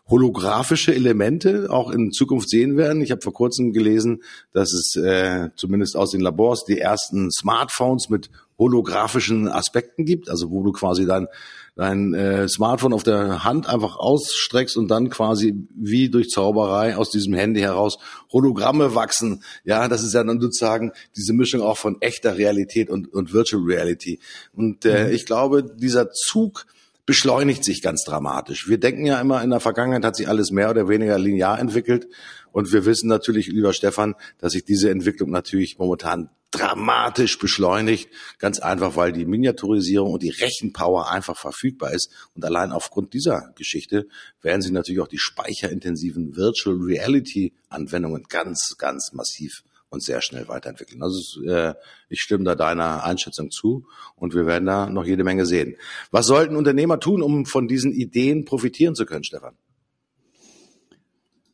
holographische 0.10 0.93
Elemente 0.93 1.67
auch 1.69 1.91
in 1.91 2.12
Zukunft 2.12 2.50
sehen 2.50 2.78
werden. 2.78 3.02
Ich 3.02 3.12
habe 3.12 3.22
vor 3.22 3.34
kurzem 3.34 3.74
gelesen, 3.74 4.24
dass 4.54 4.74
es 4.74 4.95
äh, 4.95 5.50
zumindest 5.56 5.95
aus 5.95 6.12
den 6.12 6.22
Labors 6.22 6.65
die 6.65 6.80
ersten 6.80 7.32
Smartphones 7.32 8.10
mit 8.10 8.30
holographischen 8.58 9.48
Aspekten 9.48 10.06
gibt, 10.06 10.30
also 10.30 10.52
wo 10.52 10.63
du 10.63 10.72
quasi 10.72 11.06
dann 11.06 11.28
dein 11.76 12.13
äh, 12.13 12.50
Smartphone 12.50 12.91
auf 12.91 13.04
der 13.04 13.45
Hand 13.45 13.69
einfach 13.69 13.95
ausstreckst 13.98 14.76
und 14.76 14.89
dann 14.89 15.10
quasi 15.10 15.56
wie 15.74 16.10
durch 16.10 16.28
Zauberei 16.28 16.98
aus 16.98 17.10
diesem 17.10 17.34
Handy 17.34 17.62
heraus 17.62 18.00
Hologramme 18.34 18.95
wachsen. 18.95 19.43
Ja, 19.63 19.88
das 19.88 20.04
ist 20.04 20.13
ja 20.13 20.24
dann 20.26 20.41
sozusagen 20.41 20.91
diese 21.15 21.32
Mischung 21.32 21.62
auch 21.62 21.78
von 21.78 22.02
echter 22.02 22.38
Realität 22.38 22.89
und, 22.89 23.13
und 23.13 23.32
Virtual 23.32 23.63
Reality. 23.63 24.19
Und 24.54 24.84
äh, 24.84 25.06
mhm. 25.06 25.13
ich 25.13 25.26
glaube, 25.26 25.63
dieser 25.63 26.12
Zug 26.12 26.65
beschleunigt 27.10 27.63
sich 27.63 27.82
ganz 27.82 28.04
dramatisch. 28.04 28.69
Wir 28.69 28.80
denken 28.80 29.04
ja 29.04 29.19
immer, 29.19 29.41
in 29.41 29.50
der 29.50 29.60
Vergangenheit 29.60 30.06
hat 30.06 30.15
sich 30.15 30.28
alles 30.28 30.52
mehr 30.52 30.69
oder 30.69 30.88
weniger 30.88 31.17
linear 31.17 31.58
entwickelt. 31.60 32.08
Und 32.52 32.72
wir 32.72 32.86
wissen 32.86 33.08
natürlich, 33.08 33.48
lieber 33.48 33.74
Stefan, 33.74 34.13
dass 34.38 34.52
sich 34.52 34.63
diese 34.63 34.91
Entwicklung 34.91 35.32
natürlich 35.32 35.80
momentan 35.80 36.30
dramatisch 36.52 37.39
beschleunigt. 37.39 38.10
Ganz 38.38 38.60
einfach, 38.60 38.95
weil 38.95 39.12
die 39.12 39.26
Miniaturisierung 39.26 40.13
und 40.13 40.22
die 40.22 40.30
Rechenpower 40.30 41.10
einfach 41.10 41.36
verfügbar 41.36 41.93
ist. 41.93 42.12
Und 42.36 42.45
allein 42.45 42.72
aufgrund 42.72 43.15
dieser 43.15 43.54
Geschichte 43.56 44.06
werden 44.43 44.62
sich 44.62 44.72
natürlich 44.72 45.02
auch 45.02 45.08
die 45.08 45.17
speicherintensiven 45.17 46.36
Virtual 46.36 46.78
Reality 46.80 47.54
Anwendungen 47.69 48.26
ganz, 48.30 48.76
ganz 48.78 49.13
massiv 49.13 49.63
und 49.89 50.04
sehr 50.04 50.21
schnell 50.21 50.47
weiterentwickeln. 50.47 51.02
Also 51.02 51.43
äh, 51.43 51.73
ich 52.10 52.21
stimme 52.21 52.43
da 52.43 52.56
deiner 52.56 53.04
Einschätzung 53.04 53.52
zu 53.52 53.86
und 54.15 54.36
wir 54.36 54.45
werden 54.45 54.65
da 54.65 54.89
noch 54.89 55.06
jede 55.06 55.23
Menge 55.23 55.45
sehen. 55.45 55.75
Was 56.12 56.28
sollten 56.28 56.56
Unternehmer 56.56 56.99
tun, 56.99 57.21
um 57.21 57.45
von 57.45 57.67
diesen 57.67 57.91
Ideen 57.91 58.45
profitieren 58.45 58.95
zu 58.95 59.06
können, 59.06 59.23
Stefan? 59.23 59.56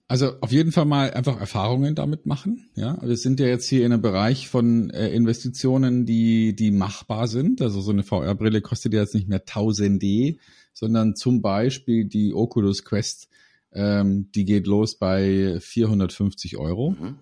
Also 0.08 0.34
auf 0.42 0.52
jeden 0.52 0.72
Fall 0.72 0.86
mal 0.86 1.12
einfach 1.12 1.40
Erfahrungen 1.40 1.96
damit 1.96 2.28
machen. 2.28 2.70
Ja, 2.76 3.00
wir 3.02 3.18
sind 3.18 3.40
ja 3.40 3.48
jetzt 3.48 3.68
hier 3.68 3.86
in 3.86 3.92
einem 3.92 4.04
Bereich 4.04 4.50
von 4.50 4.92
äh, 4.92 5.10
Investitionen, 5.10 6.06
die 6.06 6.56
die 6.56 6.70
machbar 6.70 7.28
sind. 7.28 7.60
Also 7.62 7.82
so 7.82 7.92
eine 7.92 8.04
VR-Brille 8.04 8.62
kostet 8.62 8.94
ja 8.94 9.02
jetzt 9.02 9.16
nicht 9.16 9.28
mehr 9.28 9.40
1000 9.40 10.02
D, 10.02 10.38
sondern 10.74 11.16
zum 11.16 11.42
Beispiel 11.42 12.06
die 12.06 12.36
Oculus 12.36 12.84
Quest, 12.84 13.30
ähm, 13.74 14.30
die 14.36 14.46
geht 14.46 14.68
los 14.68 14.96
bei 14.96 15.58
450 15.60 16.58
Euro 16.58 16.92
mhm. 16.92 17.16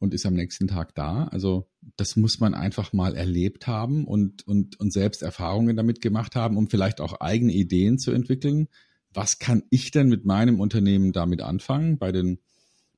Und 0.00 0.12
ist 0.12 0.26
am 0.26 0.34
nächsten 0.34 0.66
Tag 0.66 0.96
da. 0.96 1.28
Also 1.28 1.68
das 1.96 2.16
muss 2.16 2.40
man 2.40 2.54
einfach 2.54 2.92
mal 2.92 3.14
erlebt 3.14 3.68
haben 3.68 4.04
und 4.04 4.44
und 4.48 4.80
und 4.80 4.92
selbst 4.92 5.22
Erfahrungen 5.22 5.76
damit 5.76 6.00
gemacht 6.00 6.34
haben, 6.34 6.56
um 6.56 6.68
vielleicht 6.68 7.00
auch 7.00 7.20
eigene 7.20 7.52
Ideen 7.52 7.98
zu 7.98 8.10
entwickeln 8.10 8.66
was 9.12 9.38
kann 9.38 9.64
ich 9.70 9.90
denn 9.90 10.08
mit 10.08 10.24
meinem 10.24 10.60
Unternehmen 10.60 11.12
damit 11.12 11.42
anfangen? 11.42 11.98
Bei 11.98 12.12
den 12.12 12.38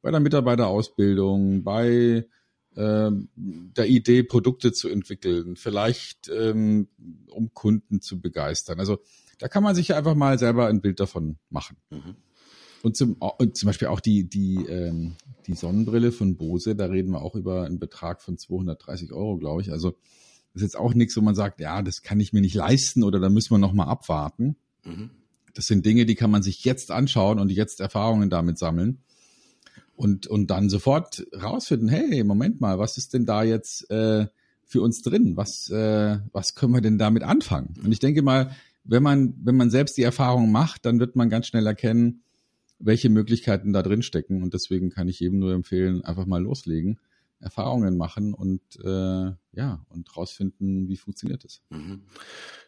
bei 0.02 0.10
der 0.10 0.20
Mitarbeiterausbildung, 0.20 1.62
bei 1.62 2.26
äh, 2.74 3.10
der 3.36 3.86
Idee, 3.86 4.24
Produkte 4.24 4.72
zu 4.72 4.88
entwickeln, 4.88 5.54
vielleicht 5.56 6.28
ähm, 6.28 6.88
um 7.28 7.54
Kunden 7.54 8.00
zu 8.00 8.20
begeistern. 8.20 8.80
Also 8.80 8.98
da 9.38 9.46
kann 9.46 9.62
man 9.62 9.76
sich 9.76 9.94
einfach 9.94 10.16
mal 10.16 10.38
selber 10.40 10.66
ein 10.66 10.80
Bild 10.80 10.98
davon 10.98 11.38
machen. 11.50 11.76
Mhm. 11.90 12.16
Und 12.82 12.96
zum, 12.96 13.14
und 13.14 13.56
zum 13.56 13.68
Beispiel 13.68 13.88
auch 13.88 14.00
die, 14.00 14.28
die, 14.28 14.56
ähm, 14.66 15.12
die 15.46 15.54
Sonnenbrille 15.54 16.12
von 16.12 16.36
Bose, 16.36 16.74
da 16.74 16.86
reden 16.86 17.12
wir 17.12 17.22
auch 17.22 17.34
über 17.34 17.64
einen 17.64 17.78
Betrag 17.78 18.20
von 18.20 18.38
230 18.38 19.12
Euro, 19.12 19.38
glaube 19.38 19.62
ich. 19.62 19.70
Also 19.70 19.90
das 20.52 20.62
ist 20.62 20.62
jetzt 20.62 20.76
auch 20.76 20.92
nichts, 20.94 21.16
wo 21.16 21.20
man 21.20 21.34
sagt, 21.34 21.60
ja, 21.60 21.82
das 21.82 22.02
kann 22.02 22.20
ich 22.20 22.32
mir 22.32 22.40
nicht 22.40 22.54
leisten 22.54 23.04
oder 23.04 23.20
da 23.20 23.28
müssen 23.28 23.52
wir 23.52 23.58
nochmal 23.58 23.88
abwarten. 23.88 24.56
Mhm. 24.84 25.10
Das 25.54 25.66
sind 25.66 25.86
Dinge, 25.86 26.06
die 26.06 26.14
kann 26.14 26.30
man 26.30 26.42
sich 26.42 26.64
jetzt 26.64 26.90
anschauen 26.90 27.38
und 27.38 27.50
jetzt 27.52 27.80
Erfahrungen 27.80 28.30
damit 28.30 28.58
sammeln 28.58 28.98
und, 29.96 30.26
und 30.26 30.50
dann 30.50 30.68
sofort 30.68 31.26
rausfinden, 31.40 31.88
hey, 31.88 32.24
Moment 32.24 32.60
mal, 32.60 32.78
was 32.78 32.98
ist 32.98 33.14
denn 33.14 33.26
da 33.26 33.42
jetzt 33.42 33.90
äh, 33.90 34.26
für 34.64 34.80
uns 34.80 35.02
drin? 35.02 35.36
Was, 35.36 35.68
äh, 35.70 36.18
was 36.32 36.54
können 36.54 36.74
wir 36.74 36.80
denn 36.80 36.98
damit 36.98 37.22
anfangen? 37.22 37.74
Und 37.84 37.92
ich 37.92 37.98
denke 37.98 38.22
mal, 38.22 38.54
wenn 38.84 39.02
man, 39.02 39.34
wenn 39.42 39.56
man 39.56 39.70
selbst 39.70 39.96
die 39.96 40.02
Erfahrung 40.02 40.50
macht, 40.50 40.86
dann 40.86 40.98
wird 40.98 41.14
man 41.14 41.30
ganz 41.30 41.46
schnell 41.46 41.66
erkennen, 41.66 42.22
welche 42.82 43.08
Möglichkeiten 43.08 43.72
da 43.72 43.82
drin 43.82 44.02
stecken. 44.02 44.42
Und 44.42 44.54
deswegen 44.54 44.90
kann 44.90 45.08
ich 45.08 45.20
jedem 45.20 45.38
nur 45.38 45.52
empfehlen, 45.52 46.04
einfach 46.04 46.26
mal 46.26 46.42
loslegen, 46.42 46.98
Erfahrungen 47.40 47.96
machen 47.96 48.34
und 48.34 48.60
äh, 48.84 49.32
ja, 49.54 49.84
und 49.88 50.16
rausfinden, 50.16 50.88
wie 50.88 50.96
funktioniert 50.96 51.44
es. 51.44 51.60
Mhm. 51.70 52.02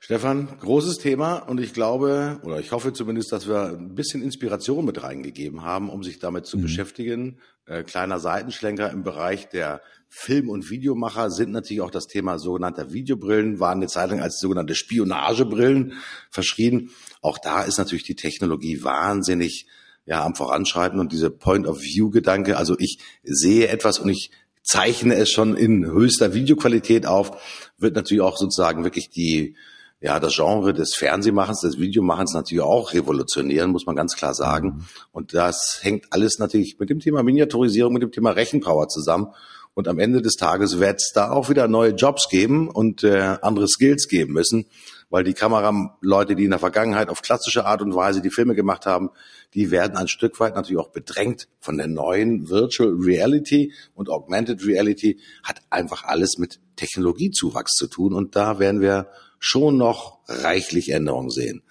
Stefan, 0.00 0.48
großes 0.60 0.98
Thema 0.98 1.36
und 1.36 1.60
ich 1.60 1.72
glaube, 1.72 2.40
oder 2.42 2.58
ich 2.58 2.72
hoffe 2.72 2.92
zumindest, 2.92 3.30
dass 3.32 3.46
wir 3.46 3.68
ein 3.68 3.94
bisschen 3.94 4.22
Inspiration 4.22 4.84
mit 4.84 5.02
reingegeben 5.02 5.62
haben, 5.62 5.88
um 5.88 6.02
sich 6.02 6.18
damit 6.18 6.46
zu 6.46 6.58
mhm. 6.58 6.62
beschäftigen. 6.62 7.38
Äh, 7.66 7.84
kleiner 7.84 8.18
Seitenschlenker 8.18 8.90
im 8.90 9.04
Bereich 9.04 9.48
der 9.48 9.80
Film- 10.08 10.50
und 10.50 10.70
Videomacher 10.70 11.30
sind 11.30 11.52
natürlich 11.52 11.80
auch 11.80 11.90
das 11.90 12.06
Thema 12.06 12.38
sogenannter 12.38 12.92
Videobrillen, 12.92 13.60
waren 13.60 13.78
eine 13.78 13.86
Zeit 13.86 14.10
lang 14.10 14.20
als 14.20 14.38
sogenannte 14.38 14.74
Spionagebrillen 14.74 15.94
verschrien. 16.30 16.90
Auch 17.20 17.38
da 17.38 17.62
ist 17.62 17.78
natürlich 17.78 18.04
die 18.04 18.16
Technologie 18.16 18.82
wahnsinnig 18.82 19.66
ja 20.06 20.24
am 20.24 20.34
Voranschreiten 20.34 21.00
und 21.00 21.12
diese 21.12 21.30
Point-of-View-Gedanke. 21.30 22.56
Also 22.56 22.76
ich 22.78 22.98
sehe 23.22 23.68
etwas 23.68 23.98
und 23.98 24.08
ich 24.10 24.30
zeichne 24.62 25.14
es 25.14 25.30
schon 25.30 25.56
in 25.56 25.86
höchster 25.86 26.34
Videoqualität 26.34 27.06
auf, 27.06 27.72
wird 27.78 27.96
natürlich 27.96 28.22
auch 28.22 28.36
sozusagen 28.36 28.84
wirklich 28.84 29.10
die 29.10 29.56
ja, 30.00 30.20
das 30.20 30.34
Genre 30.34 30.74
des 30.74 30.94
Fernsehmachens, 30.94 31.62
des 31.62 31.78
Videomachens 31.78 32.34
natürlich 32.34 32.62
auch 32.62 32.92
revolutionieren, 32.92 33.70
muss 33.70 33.86
man 33.86 33.96
ganz 33.96 34.14
klar 34.14 34.34
sagen. 34.34 34.66
Mhm. 34.66 34.84
Und 35.12 35.32
das 35.32 35.78
hängt 35.80 36.04
alles 36.10 36.38
natürlich 36.38 36.78
mit 36.78 36.90
dem 36.90 37.00
Thema 37.00 37.22
Miniaturisierung, 37.22 37.94
mit 37.94 38.02
dem 38.02 38.12
Thema 38.12 38.32
Rechenpower 38.32 38.88
zusammen. 38.88 39.28
Und 39.72 39.88
am 39.88 39.98
Ende 39.98 40.20
des 40.20 40.34
Tages 40.34 40.78
wird 40.78 40.96
es 40.96 41.12
da 41.14 41.30
auch 41.30 41.48
wieder 41.48 41.68
neue 41.68 41.92
Jobs 41.92 42.28
geben 42.28 42.68
und 42.68 43.02
äh, 43.02 43.38
andere 43.40 43.66
Skills 43.66 44.06
geben 44.06 44.34
müssen 44.34 44.66
weil 45.14 45.22
die 45.22 45.32
Kameraleute, 45.32 46.34
die 46.34 46.42
in 46.42 46.50
der 46.50 46.58
Vergangenheit 46.58 47.08
auf 47.08 47.22
klassische 47.22 47.66
Art 47.66 47.80
und 47.82 47.94
Weise 47.94 48.20
die 48.20 48.32
Filme 48.32 48.56
gemacht 48.56 48.84
haben, 48.84 49.10
die 49.54 49.70
werden 49.70 49.96
ein 49.96 50.08
Stück 50.08 50.40
weit 50.40 50.56
natürlich 50.56 50.80
auch 50.80 50.90
bedrängt 50.90 51.46
von 51.60 51.76
der 51.76 51.86
neuen 51.86 52.48
Virtual 52.50 52.92
Reality 52.98 53.72
und 53.94 54.08
Augmented 54.10 54.66
Reality 54.66 55.20
hat 55.44 55.60
einfach 55.70 56.02
alles 56.02 56.36
mit 56.38 56.58
Technologiezuwachs 56.74 57.74
zu 57.74 57.86
tun 57.86 58.12
und 58.12 58.34
da 58.34 58.58
werden 58.58 58.80
wir 58.80 59.06
schon 59.38 59.76
noch 59.76 60.18
reichlich 60.26 60.88
Änderungen 60.90 61.30
sehen. 61.30 61.62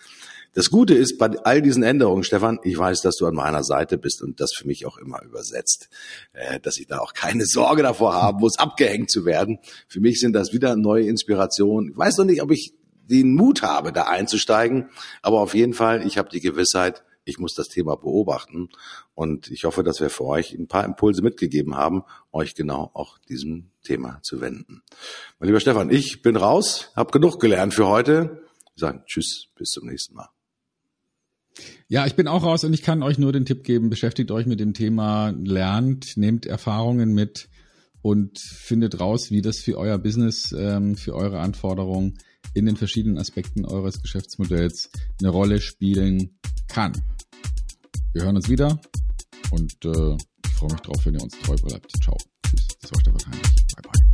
Das 0.53 0.69
Gute 0.69 0.93
ist 0.93 1.17
bei 1.17 1.27
all 1.43 1.61
diesen 1.61 1.83
Änderungen, 1.83 2.23
Stefan, 2.23 2.59
ich 2.63 2.77
weiß, 2.77 3.01
dass 3.01 3.17
du 3.17 3.25
an 3.25 3.35
meiner 3.35 3.65
Seite 3.65 3.97
bist 3.97 4.21
und 4.21 4.39
das 4.39 4.53
für 4.55 4.67
mich 4.67 4.85
auch 4.85 4.97
immer 4.97 5.21
übersetzt, 5.21 5.89
äh, 6.31 6.61
dass 6.61 6.77
ich 6.77 6.87
da 6.87 6.99
auch 6.99 7.11
keine 7.11 7.45
Sorge 7.45 7.83
davor 7.83 8.13
haben 8.13 8.39
muss, 8.39 8.57
abgehängt 8.57 9.11
zu 9.11 9.25
werden. 9.25 9.59
Für 9.89 9.99
mich 9.99 10.21
sind 10.21 10.31
das 10.31 10.53
wieder 10.53 10.77
neue 10.77 11.07
Inspirationen. 11.07 11.91
Ich 11.91 11.97
weiß 11.97 12.19
noch 12.19 12.25
nicht, 12.25 12.41
ob 12.41 12.49
ich 12.51 12.71
den 13.09 13.35
Mut 13.35 13.61
habe, 13.61 13.91
da 13.91 14.03
einzusteigen. 14.03 14.89
Aber 15.21 15.41
auf 15.41 15.53
jeden 15.53 15.73
Fall, 15.73 16.05
ich 16.05 16.17
habe 16.17 16.29
die 16.29 16.41
Gewissheit, 16.41 17.03
ich 17.25 17.39
muss 17.39 17.53
das 17.53 17.69
Thema 17.69 17.95
beobachten. 17.95 18.69
Und 19.15 19.49
ich 19.51 19.63
hoffe, 19.63 19.83
dass 19.83 20.01
wir 20.01 20.09
für 20.09 20.25
euch 20.25 20.53
ein 20.53 20.67
paar 20.67 20.85
Impulse 20.85 21.21
mitgegeben 21.21 21.75
haben, 21.75 22.03
euch 22.31 22.55
genau 22.55 22.91
auch 22.93 23.17
diesem 23.19 23.71
Thema 23.83 24.19
zu 24.21 24.41
wenden. 24.41 24.81
Mein 25.39 25.47
lieber 25.47 25.59
Stefan, 25.59 25.89
ich 25.89 26.21
bin 26.21 26.35
raus, 26.35 26.91
habe 26.95 27.11
genug 27.11 27.39
gelernt 27.39 27.73
für 27.73 27.87
heute. 27.87 28.43
Wir 28.75 28.87
sagen 28.87 29.03
Tschüss, 29.05 29.47
bis 29.55 29.69
zum 29.69 29.87
nächsten 29.87 30.15
Mal. 30.15 30.29
Ja, 31.87 32.07
ich 32.07 32.15
bin 32.15 32.27
auch 32.27 32.43
raus 32.43 32.63
und 32.63 32.73
ich 32.73 32.81
kann 32.81 33.03
euch 33.03 33.19
nur 33.19 33.31
den 33.31 33.45
Tipp 33.45 33.63
geben, 33.63 33.89
beschäftigt 33.89 34.31
euch 34.31 34.47
mit 34.47 34.59
dem 34.59 34.73
Thema, 34.73 35.29
lernt, 35.29 36.17
nehmt 36.17 36.47
Erfahrungen 36.47 37.13
mit 37.13 37.49
und 38.01 38.39
findet 38.39 38.99
raus, 38.99 39.29
wie 39.29 39.41
das 39.41 39.59
für 39.59 39.77
euer 39.77 39.99
Business, 39.99 40.53
ähm, 40.57 40.95
für 40.95 41.13
eure 41.13 41.39
Anforderungen 41.39 42.17
in 42.53 42.65
den 42.65 42.75
verschiedenen 42.75 43.17
Aspekten 43.17 43.65
eures 43.65 44.01
Geschäftsmodells 44.01 44.89
eine 45.19 45.29
Rolle 45.29 45.61
spielen 45.61 46.37
kann. 46.67 46.93
Wir 48.13 48.23
hören 48.23 48.35
uns 48.35 48.49
wieder 48.49 48.79
und 49.51 49.73
äh, 49.85 50.17
ich 50.45 50.51
freue 50.53 50.71
mich 50.71 50.81
drauf, 50.81 51.05
wenn 51.05 51.15
ihr 51.15 51.23
uns 51.23 51.37
treu 51.39 51.55
bleibt. 51.55 51.91
Ciao. 52.03 52.17
Tschüss. 52.45 52.67
Das 52.81 52.91
war 52.93 53.01
Stefan 53.01 53.33
Heinrich. 53.33 53.65
Bye 53.75 53.91
bye. 53.91 54.12